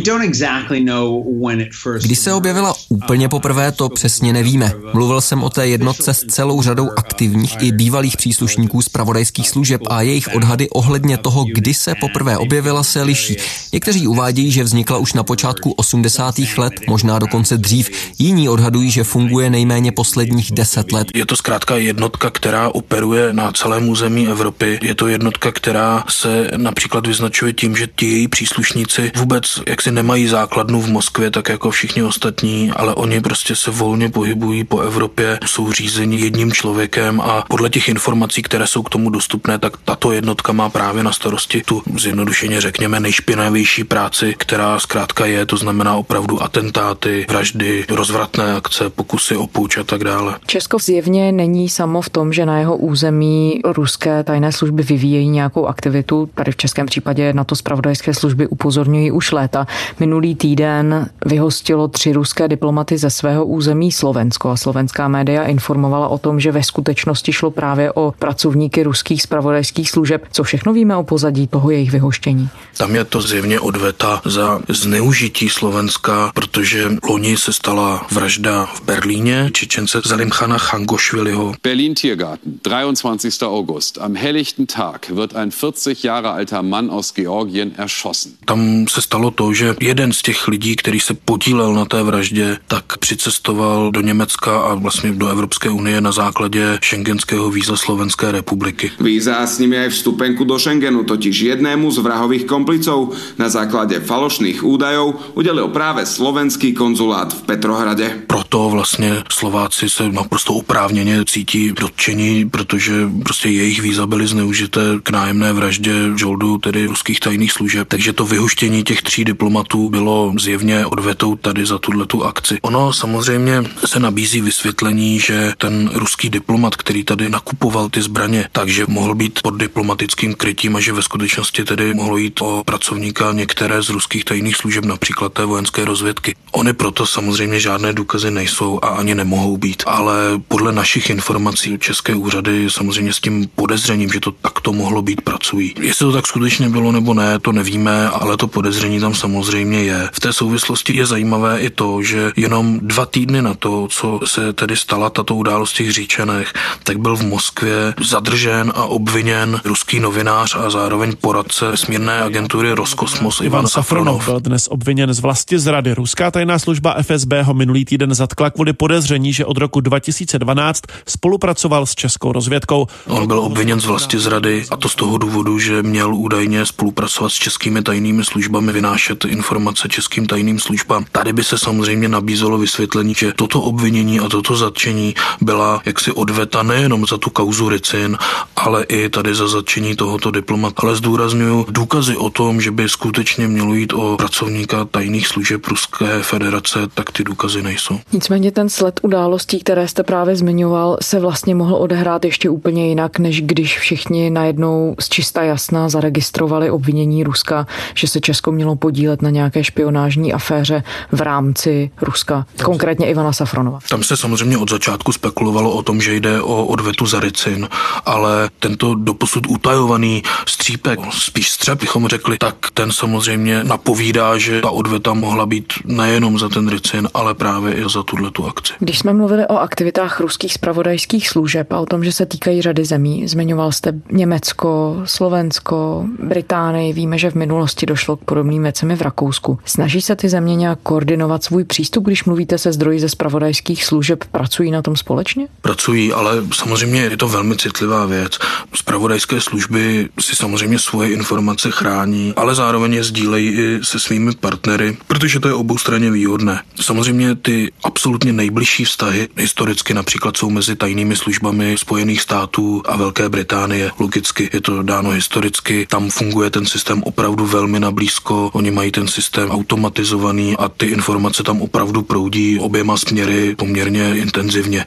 Když 2.05 2.18
se 2.18 2.33
objevila 2.33 2.75
úplně 2.88 3.29
poprvé, 3.29 3.73
to 3.73 3.88
přesně 3.88 4.33
nevíme. 4.33 4.73
Mluvil 4.92 5.20
jsem 5.20 5.42
o 5.42 5.51
té 5.51 5.66
jednotce 5.66 5.89
s 5.98 6.26
celou 6.26 6.62
řadou 6.62 6.90
aktivních 6.96 7.57
i 7.61 7.72
bývalých 7.72 8.16
příslušníků 8.16 8.83
z 8.83 8.88
pravodajských 8.88 9.48
služeb 9.48 9.81
a 9.90 10.03
jejich 10.03 10.29
odhady 10.35 10.68
ohledně 10.70 11.18
toho, 11.18 11.44
kdy 11.55 11.74
se 11.74 11.94
poprvé 12.00 12.38
objevila, 12.38 12.83
se 12.83 13.03
liší. 13.03 13.37
Někteří 13.72 14.07
uvádějí, 14.07 14.53
že 14.53 14.64
vznikla 14.64 14.98
už 14.98 15.12
na 15.12 15.22
počátku 15.22 15.72
80. 15.72 16.35
let, 16.59 16.72
možná 16.88 17.18
dokonce 17.18 17.59
dřív. 17.59 17.90
Jiní 18.18 18.48
odhadují, 18.48 18.90
že 18.90 19.05
funguje 19.05 19.50
nejméně 19.50 19.92
posledních 19.92 20.53
10 20.53 20.92
let. 20.92 21.09
Je 21.14 21.26
to 21.26 21.37
zkrátka 21.37 21.76
jednotka, 21.76 22.31
která 22.31 22.68
operuje 22.68 23.33
na 23.33 23.53
celém 23.53 23.88
území 23.88 24.29
Evropy. 24.29 24.79
Je 24.83 24.94
to 24.94 25.09
jednotka, 25.09 25.53
která 25.53 26.05
se 26.09 26.50
například 26.57 27.07
vyznačuje 27.07 27.53
tím, 27.53 27.76
že 27.76 27.88
ti 27.96 28.07
její 28.07 28.29
příslušníci 28.29 29.12
vůbec 29.16 29.61
jaksi 29.68 29.90
nemají 29.90 30.29
základnu 30.29 30.81
v 30.81 30.88
Moskvě, 30.88 31.31
tak 31.31 31.48
jako 31.48 31.70
všichni 31.70 32.03
ostatní, 32.03 32.70
ale 32.70 32.94
oni 32.94 33.20
prostě 33.20 33.57
se 33.57 33.70
volně 33.70 34.09
pohybují 34.09 34.64
po 34.64 34.81
Evropě, 34.81 35.38
jsou 35.46 35.64
řízeni 35.81 36.21
jedním 36.21 36.53
člověkem 36.53 37.21
a 37.21 37.45
podle 37.49 37.71
těch 37.71 37.88
informací, 37.88 38.43
které 38.43 38.66
jsou 38.66 38.83
k 38.83 38.88
tomu 38.88 39.11
dostupné, 39.11 39.59
tak 39.59 39.77
tato 39.85 40.12
jednotka 40.12 40.53
má 40.53 40.69
právě 40.69 41.03
na 41.03 41.12
starosti 41.12 41.62
tu 41.62 41.83
zjednodušeně 41.99 42.61
řekněme 42.61 43.01
nejšpinavější 43.01 43.85
práci, 43.85 44.35
která 44.38 44.79
zkrátka 44.79 45.27
je, 45.27 45.47
to 45.47 45.57
znamená 45.57 45.97
opravdu 45.97 46.43
atentáty, 46.43 47.27
vraždy, 47.29 47.85
rozvratné 47.88 48.55
akce, 48.55 48.90
pokusy 48.90 49.37
o 49.37 49.47
půjč 49.47 49.77
a 49.77 49.85
tak 49.85 50.05
dále. 50.05 50.38
Česko 50.47 50.79
zjevně 50.79 51.33
není 51.33 51.69
samo 51.69 52.03
v 52.03 52.11
tom, 52.11 52.33
že 52.33 52.47
na 52.47 52.59
jeho 52.59 52.77
území 52.77 53.61
ruské 53.64 54.25
tajné 54.25 54.53
služby 54.53 54.83
vyvíjejí 54.83 55.29
nějakou 55.29 55.66
aktivitu. 55.66 56.29
Tady 56.35 56.53
v 56.53 56.57
českém 56.57 56.87
případě 56.87 57.33
na 57.33 57.45
to 57.45 57.57
zpravodajské 57.57 58.14
služby 58.14 58.47
upozorňují 58.47 59.11
už 59.11 59.33
léta. 59.33 59.66
Minulý 60.01 60.35
týden 60.35 61.09
vyhostilo 61.27 61.88
tři 61.88 62.12
ruské 62.12 62.49
diplomaty 62.49 62.99
ze 62.99 63.11
svého 63.11 63.47
území 63.47 63.93
Slovensko 63.93 64.51
a 64.51 64.57
slovenská 64.57 65.09
média 65.09 65.43
informovala 65.70 66.09
o 66.09 66.18
tom, 66.18 66.40
že 66.40 66.52
ve 66.52 66.62
skutečnosti 66.62 67.33
šlo 67.33 67.50
právě 67.50 67.92
o 67.92 68.14
pracovníky 68.18 68.83
ruských 68.83 69.22
zpravodajských 69.22 69.90
služeb. 69.90 70.26
Co 70.33 70.42
všechno 70.42 70.72
víme 70.72 70.96
o 70.96 71.02
pozadí 71.02 71.46
toho 71.46 71.70
jejich 71.70 71.90
vyhoštění? 71.90 72.48
Tam 72.78 72.94
je 72.94 73.04
to 73.04 73.22
zjevně 73.22 73.61
odveta 73.61 74.22
za 74.24 74.61
zneužití 74.68 75.48
Slovenska, 75.48 76.33
protože 76.35 76.90
loni 77.09 77.37
se 77.37 77.52
stala 77.52 78.06
vražda 78.11 78.66
v 78.66 78.83
Berlíně 78.83 79.50
Čečence 79.52 80.00
Zalimchana 80.04 80.59
Changošviliho. 80.59 81.54
Berlin 81.62 81.94
Tiergarten, 81.94 82.52
23. 82.62 83.44
August. 83.44 83.98
Am 83.98 84.16
helllichten 84.16 84.66
Tag 84.66 85.11
wird 85.11 85.37
ein 85.37 85.50
40 85.50 86.04
Jahre 86.04 86.30
alter 86.30 86.62
Mann 86.62 86.90
aus 86.90 87.14
Georgien 87.14 87.72
erschossen. 87.76 88.33
Tam 88.44 88.87
se 88.88 89.02
stalo 89.02 89.30
to, 89.30 89.54
že 89.54 89.74
jeden 89.80 90.12
z 90.12 90.22
těch 90.22 90.48
lidí, 90.48 90.76
který 90.76 91.00
se 91.00 91.14
podílel 91.14 91.74
na 91.74 91.85
té 91.85 92.02
vraždě, 92.02 92.59
tak 92.66 92.98
přicestoval 92.98 93.90
do 93.90 94.00
Německa 94.00 94.61
a 94.61 94.74
vlastně 94.74 95.12
do 95.12 95.28
Evropské 95.28 95.60
unie 95.68 96.01
na 96.01 96.12
základě 96.12 96.79
šengenského 96.81 97.51
víza 97.51 97.77
Slovenské 97.77 98.33
republiky. 98.33 98.90
Víza 99.01 99.35
a 99.35 99.46
s 99.46 99.59
nimi 99.59 99.79
aj 99.79 99.88
vstupenku 99.90 100.44
do 100.44 100.59
Schengenu 100.59 101.05
totiž 101.05 101.40
jednému 101.40 101.90
z 101.90 101.99
vrahových 101.99 102.44
komplicov 102.44 103.12
na 103.38 103.49
základe 103.49 104.01
falošných 104.01 104.64
údajov 104.64 105.35
udelil 105.35 105.68
práve 105.68 106.07
slovenský 106.07 106.73
konzulát 106.73 107.35
v 107.35 107.42
Petrohrade. 107.42 108.23
Proto 108.27 108.68
vlastně 108.70 109.23
Slováci 109.33 109.90
se 109.90 110.09
naprosto 110.09 110.55
oprávněně 110.55 111.25
cítí 111.27 111.73
dotčení, 111.73 112.49
protože 112.51 112.92
prostě 113.23 113.49
jejich 113.49 113.83
víza 113.83 114.07
byly 114.07 114.27
zneužité 114.27 114.81
k 115.03 115.11
nájemné 115.11 115.53
vraždě 115.53 115.92
žoldu, 116.16 116.59
tedy 116.59 116.87
ruských 116.87 117.20
tajných 117.20 117.53
služeb. 117.53 117.88
Takže 117.88 118.12
to 118.12 118.25
vyhoštění 118.25 118.83
těch 118.83 119.03
tří 119.03 119.25
diplomatů 119.25 119.90
bylo 119.90 120.33
zjevně 120.38 120.87
odvetou 120.87 121.37
tady 121.37 121.66
za 121.66 121.79
tuhletu 121.79 122.25
akci. 122.25 122.59
Ono 122.62 122.92
samozřejmě 122.92 123.64
se 123.85 124.01
nabízí 124.01 124.40
vysvětlení, 124.40 125.20
že 125.20 125.49
ten 125.58 125.90
ruský 125.94 126.30
diplomat, 126.30 126.76
který 126.76 127.04
tady 127.04 127.28
nakupoval 127.28 127.88
ty 127.88 128.02
zbraně, 128.02 128.48
takže 128.52 128.84
mohl 128.88 129.14
být 129.14 129.40
pod 129.42 129.58
diplomatickým 129.58 130.34
krytím 130.34 130.76
a 130.76 130.80
že 130.80 130.92
ve 130.92 131.02
skutečnosti 131.02 131.64
tedy 131.64 131.94
mohlo 131.94 132.16
jít 132.16 132.40
o 132.42 132.62
pracovníka 132.66 133.32
některé 133.32 133.82
z 133.82 133.88
ruských 133.88 134.24
tajných 134.24 134.56
služeb, 134.56 134.84
například 134.84 135.32
té 135.32 135.44
vojenské 135.44 135.84
rozvědky. 135.84 136.34
Ony 136.52 136.72
proto 136.72 137.06
samozřejmě 137.06 137.60
žádné 137.60 137.92
důkazy 137.92 138.30
nejsou 138.30 138.78
a 138.82 138.88
ani 138.88 139.14
nemohou 139.14 139.56
být, 139.56 139.82
ale 139.86 140.14
podle 140.48 140.72
našich 140.72 141.10
informací 141.10 141.78
české 141.78 142.14
úřady 142.14 142.70
samozřejmě 142.70 143.12
s 143.12 143.20
tím 143.20 143.48
podezřením, 143.54 144.10
že 144.12 144.20
to 144.20 144.32
takto 144.32 144.72
mohlo 144.72 145.02
být, 145.02 145.20
pracují. 145.20 145.74
Jestli 145.80 146.06
to 146.06 146.12
tak 146.12 146.26
skutečně 146.26 146.68
bylo 146.68 146.92
nebo 146.92 147.14
ne, 147.14 147.38
to 147.38 147.52
nevíme, 147.52 148.08
ale 148.08 148.36
to 148.36 148.46
podezření 148.46 149.00
tam 149.00 149.14
samozřejmě 149.14 149.82
je. 149.82 150.08
V 150.12 150.20
té 150.20 150.32
souvislosti 150.32 150.96
je 150.96 151.06
zajímavé 151.06 151.60
i 151.60 151.70
to, 151.70 152.02
že 152.02 152.32
jenom 152.36 152.80
dva 152.82 153.06
týdny 153.06 153.42
na 153.42 153.54
to, 153.54 153.88
co 153.88 154.20
se 154.24 154.52
tedy 154.52 154.76
stala 154.76 155.10
tato 155.10 155.34
událost 155.40 155.72
v 155.72 155.76
těch 155.76 155.92
Říčanech, 155.92 156.53
tak 156.85 156.98
byl 156.98 157.16
v 157.16 157.22
Moskvě 157.22 157.94
zadržen 158.00 158.72
a 158.74 158.85
obviněn 158.85 159.61
ruský 159.64 160.00
novinář 160.00 160.57
a 160.57 160.70
zároveň 160.70 161.16
poradce 161.20 161.76
smírné 161.76 162.22
agentury 162.22 162.72
Roskosmos 162.72 163.40
Ivan 163.40 163.66
Safronov. 163.68 164.24
byl 164.24 164.40
dnes 164.40 164.68
obviněn 164.70 165.14
z 165.14 165.20
vlasti 165.20 165.59
zrady. 165.59 165.94
Ruská 165.94 166.31
tajná 166.31 166.59
služba 166.59 166.96
FSB 167.03 167.33
ho 167.42 167.55
minulý 167.55 167.85
týden 167.85 168.14
zatkla 168.14 168.50
kvůli 168.50 168.72
podezření, 168.72 169.33
že 169.33 169.44
od 169.44 169.57
roku 169.57 169.81
2012 169.81 170.83
spolupracoval 171.07 171.87
s 171.87 171.94
českou 171.94 172.33
rozvědkou. 172.33 172.87
On 173.07 173.26
byl 173.26 173.38
obviněn 173.38 173.81
z 173.81 173.85
vlasti 173.87 174.18
zrady 174.18 174.64
a 174.70 174.76
to 174.76 174.88
z 174.88 174.94
toho 174.94 175.18
důvodu, 175.18 175.59
že 175.59 175.83
měl 175.83 176.14
údajně 176.14 176.66
spolupracovat 176.66 177.31
s 177.31 177.35
českými 177.35 177.83
tajnými 177.83 178.24
službami, 178.24 178.72
vynášet 178.72 179.24
informace 179.24 179.88
českým 179.88 180.26
tajným 180.26 180.59
službám. 180.59 181.05
Tady 181.12 181.33
by 181.33 181.44
se 181.44 181.59
samozřejmě 181.59 182.09
nabízelo 182.09 182.59
vysvětlení, 182.59 183.14
že 183.14 183.33
toto 183.33 183.61
obvinění 183.61 184.20
a 184.20 184.29
toto 184.29 184.57
zatčení 184.57 185.14
byla 185.40 185.83
jaksi 185.85 186.12
odveta 186.12 186.62
nejenom 186.62 187.07
za 187.07 187.19
tu 187.19 187.31
kauzu 187.31 187.69
Ricin, 187.69 188.19
ale 188.57 188.85
i 188.85 189.09
tady 189.09 189.35
za 189.35 189.49
zatčení 189.49 189.97
tohoto 189.97 190.31
diplomata. 190.31 190.83
Ale 190.83 190.97
zdůraznuju 190.97 191.66
důkazy 191.71 192.16
o 192.16 192.31
tom, 192.31 192.61
že 192.61 192.71
by 192.71 192.88
skutečně 192.88 193.49
mělo 193.49 193.75
jít 193.75 193.93
o 193.93 194.16
pracovníka 194.16 194.85
tajných 194.85 195.29
služeb 195.29 195.66
Ruské 195.66 196.23
federace, 196.23 196.79
tak 196.95 197.12
ty 197.12 197.25
důkazy 197.25 197.62
nejsou. 197.62 197.99
Nicméně 198.12 198.51
ten 198.51 198.69
sled 198.69 199.01
událostí, 199.03 199.61
které 199.61 199.88
jste 199.88 200.03
právě 200.03 200.37
zmiňoval, 200.37 200.97
se 201.03 201.21
vlastně 201.21 201.55
mohl 201.55 201.75
odehrát 201.75 202.25
ještě 202.25 202.51
úplně 202.51 202.88
jinak, 202.88 203.19
než 203.19 203.43
když 203.43 203.79
všichni 203.79 204.31
najednou 204.31 204.95
z 205.01 205.09
čista 205.09 205.43
jasna 205.43 205.88
zaregistrovali 205.88 206.71
obvinění 206.71 207.25
Ruska, 207.25 207.66
že 207.95 208.09
se 208.09 208.21
Česko 208.21 208.53
mělo 208.53 208.77
podílet 208.77 209.23
na 209.23 209.31
nějaké 209.31 209.64
špionážní 209.64 210.33
aféře 210.33 210.83
v 211.12 211.21
rámci 211.21 211.90
Ruska, 212.03 212.47
konkrétně 212.62 213.07
Ivana 213.07 213.33
Safronova. 213.33 213.79
Tam 213.88 214.03
se 214.03 214.16
samozřejmě 214.16 214.59
od 214.59 214.71
začátku 214.71 215.12
spekulovalo 215.20 215.70
o 215.72 215.83
tom, 215.83 216.00
že 216.00 216.14
jde 216.14 216.42
o 216.42 216.66
odvetu 216.66 217.06
za 217.06 217.20
Ricin, 217.20 217.68
ale 218.06 218.48
tento 218.59 218.94
doposud 218.94 219.44
utajovaný 219.48 220.22
střípek, 220.48 220.98
spíš 221.12 221.50
střep 221.50 221.80
bychom 221.80 222.09
řekli, 222.09 222.38
tak 222.38 222.56
ten 222.74 222.92
samozřejmě 222.92 223.64
napovídá, 223.64 224.38
že 224.38 224.61
ta 224.61 224.70
odveta 224.70 225.14
mohla 225.14 225.46
být 225.46 225.72
nejenom 225.85 226.38
za 226.38 226.48
ten 226.48 226.68
Ricin, 226.68 227.09
ale 227.14 227.35
právě 227.35 227.74
i 227.74 227.83
za 227.88 228.02
tuhle 228.02 228.30
tu 228.30 228.46
akci. 228.46 228.72
Když 228.78 228.98
jsme 228.98 229.12
mluvili 229.12 229.46
o 229.46 229.59
aktivitách 229.59 230.20
ruských 230.20 230.54
spravodajských 230.54 231.28
služeb 231.28 231.72
a 231.72 231.78
o 231.78 231.87
tom, 231.87 232.04
že 232.04 232.12
se 232.12 232.26
týkají 232.26 232.62
řady 232.62 232.85
zemí, 232.85 233.28
zmiňoval 233.28 233.72
jste 233.72 233.92
Německo, 234.12 235.02
Slovensko, 235.04 236.04
Británii, 236.22 236.92
víme, 236.92 237.18
že 237.18 237.30
v 237.30 237.35
minulosti 237.35 237.87
došlo 237.87 238.16
k 238.16 238.24
podobným 238.24 238.62
věcem 238.62 238.96
v 238.96 239.02
Rakousku. 239.02 239.59
Snaží 239.64 240.00
se 240.00 240.16
ty 240.16 240.28
země 240.28 240.56
nějak 240.56 240.78
koordinovat 240.83 241.44
svůj 241.44 241.64
přístup, 241.64 242.04
když 242.04 242.24
mluvíte 242.24 242.59
se 242.59 242.72
zdroji 242.72 243.00
ze 243.00 243.09
spravodajských 243.09 243.85
služeb, 243.85 244.24
pracují 244.33 244.70
na 244.70 244.83
tom 244.83 244.96
společně? 245.00 245.48
Pracují, 245.60 246.12
ale 246.12 246.42
samozřejmě 246.54 247.00
je 247.00 247.16
to 247.16 247.28
velmi 247.28 247.56
citlivá 247.56 248.06
věc. 248.06 248.38
Spravodajské 248.74 249.40
služby 249.40 250.08
si 250.20 250.36
samozřejmě 250.36 250.78
svoje 250.78 251.12
informace 251.12 251.70
chrání, 251.70 252.32
ale 252.36 252.54
zároveň 252.54 252.92
je 252.94 253.04
sdílejí 253.04 253.48
i 253.48 253.78
se 253.82 254.00
svými 254.00 254.32
partnery, 254.34 254.96
protože 255.06 255.40
to 255.40 255.48
je 255.48 255.54
obou 255.54 255.78
straně 255.78 256.10
výhodné. 256.10 256.62
Samozřejmě 256.80 257.34
ty 257.34 257.72
absolutně 257.84 258.32
nejbližší 258.32 258.84
vztahy 258.84 259.28
historicky 259.36 259.94
například 259.94 260.36
jsou 260.36 260.50
mezi 260.50 260.76
tajnými 260.76 261.16
službami 261.16 261.76
Spojených 261.78 262.20
států 262.20 262.82
a 262.86 262.96
Velké 262.96 263.28
Británie. 263.28 263.90
Logicky 263.98 264.50
je 264.52 264.60
to 264.60 264.82
dáno 264.82 265.10
historicky. 265.10 265.86
Tam 265.90 266.10
funguje 266.10 266.50
ten 266.50 266.66
systém 266.66 267.02
opravdu 267.02 267.46
velmi 267.46 267.80
nablízko. 267.80 268.50
Oni 268.52 268.70
mají 268.70 268.90
ten 268.92 269.08
systém 269.08 269.50
automatizovaný 269.50 270.56
a 270.56 270.68
ty 270.68 270.86
informace 270.86 271.42
tam 271.42 271.62
opravdu 271.62 272.02
proudí 272.02 272.58
oběma 272.58 272.96
směry 272.96 273.54
poměrně 273.56 274.14
intenzivně. 274.16 274.84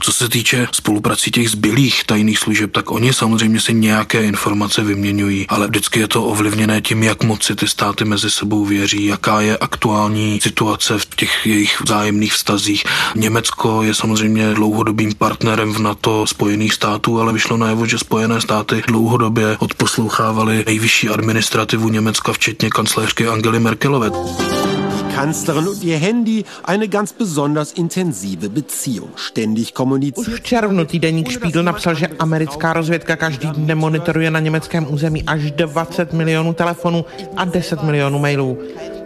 Co 0.00 0.12
se 0.12 0.28
týče 0.28 0.68
spoluprací 0.72 1.30
těch 1.30 1.50
zbylých 1.50 2.04
tajných 2.04 2.38
služeb, 2.38 2.72
tak 2.72 2.90
oni 2.90 3.12
samozřejmě 3.12 3.60
si 3.60 3.74
nějaké 3.74 4.24
informace 4.24 4.84
vyměňují, 4.84 5.46
ale 5.48 5.66
vždycky 5.66 6.00
je 6.00 6.08
to 6.08 6.24
ovlivněné 6.24 6.80
tím, 6.80 7.02
jak 7.02 7.24
moc 7.24 7.42
si 7.42 7.54
ty 7.54 7.68
státy 7.68 8.04
mezi 8.04 8.30
sebou 8.30 8.64
věří, 8.64 9.06
jaká 9.06 9.40
je 9.40 9.58
aktuální 9.58 10.40
situace 10.40 10.98
v 10.98 11.06
těch 11.16 11.46
jejich 11.46 11.80
vzájemných 11.80 12.32
vztazích. 12.32 12.84
Německo 13.14 13.82
je 13.82 13.94
samozřejmě 13.94 14.54
dlouhodobým 14.54 15.14
partnerem 15.14 15.72
v 15.72 15.78
NATO 15.78 16.26
Spojených 16.26 16.74
států, 16.74 17.20
ale 17.20 17.32
vyšlo 17.32 17.56
najevo, 17.56 17.86
že 17.86 17.98
Spojené 17.98 18.40
státy 18.40 18.82
dlouhodobě 18.86 19.56
odposlouchávali 19.58 20.64
nejvyšší 20.66 21.08
administrativu 21.08 21.88
Německa, 21.88 22.32
včetně 22.32 22.70
kancléřky 22.70 23.28
Angely 23.28 23.60
Merkelové. 23.60 24.10
Kanzlerin 25.16 25.68
und 25.68 25.82
ihr 25.82 25.96
Handy 25.96 26.44
eine 26.62 26.88
ganz 26.88 27.12
besonders 27.12 27.72
intensive 27.72 28.50
Beziehung. 28.50 29.08
Ständig 29.16 29.72
kommuniziert. 29.72 30.18
Už 30.18 30.28
v 30.28 30.40
červnu 30.40 30.84
týdeník 30.84 31.32
Spiegel 31.32 31.62
napsal, 31.62 31.94
že 31.94 32.06
americká 32.20 32.72
rozvědka 32.72 33.16
každý 33.16 33.48
den 33.56 33.78
monitoruje 33.78 34.30
na 34.30 34.40
německém 34.40 34.86
území 34.92 35.22
až 35.24 35.50
20 35.50 36.12
milionů 36.12 36.52
telefonů 36.52 37.04
a 37.36 37.44
10 37.44 37.82
milionů 37.82 38.18
mailů. 38.18 38.58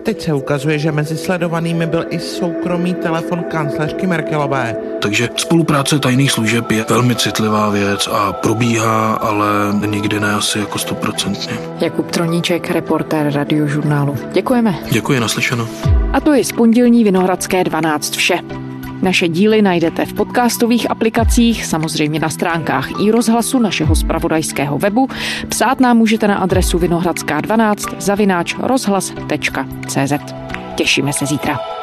Teď 0.02 0.22
se 0.22 0.32
ukazuje, 0.32 0.78
že 0.78 0.92
mezi 0.92 1.16
sledovanými 1.16 1.86
byl 1.86 2.04
i 2.10 2.18
soukromý 2.18 2.94
telefon 2.94 3.42
kancléřky 3.42 4.06
Merkelové. 4.06 4.76
Takže 5.02 5.28
spolupráce 5.36 5.98
tajných 5.98 6.32
služeb 6.32 6.70
je 6.70 6.84
velmi 6.88 7.16
citlivá 7.16 7.70
věc 7.70 8.08
a 8.12 8.32
probíhá, 8.32 9.14
ale 9.14 9.46
nikdy 9.86 10.20
ne 10.20 10.34
asi 10.34 10.58
jako 10.58 10.78
stoprocentně. 10.78 11.52
Jakub 11.80 12.10
Troníček, 12.10 12.70
reportér 12.70 13.32
radiožurnálu. 13.32 14.16
Děkujeme. 14.32 14.78
Děkuji, 14.90 15.20
naslyšeno. 15.20 15.68
A 16.12 16.20
to 16.20 16.34
je 16.34 16.44
z 16.44 16.52
pondělní 16.52 17.04
Vinohradské 17.04 17.64
12 17.64 18.16
vše. 18.16 18.38
Naše 19.02 19.28
díly 19.28 19.62
najdete 19.62 20.06
v 20.06 20.12
podcastových 20.12 20.90
aplikacích, 20.90 21.64
samozřejmě 21.66 22.20
na 22.20 22.28
stránkách 22.28 22.88
i 23.00 23.10
rozhlasu 23.10 23.58
našeho 23.58 23.96
spravodajského 23.96 24.78
webu. 24.78 25.08
Psát 25.48 25.80
nám 25.80 25.96
můžete 25.96 26.28
na 26.28 26.36
adresu 26.36 26.78
vinohradská12 26.78 27.94
zavináč 27.98 28.54
rozhlas.cz. 28.58 30.12
Těšíme 30.74 31.12
se 31.12 31.26
zítra. 31.26 31.79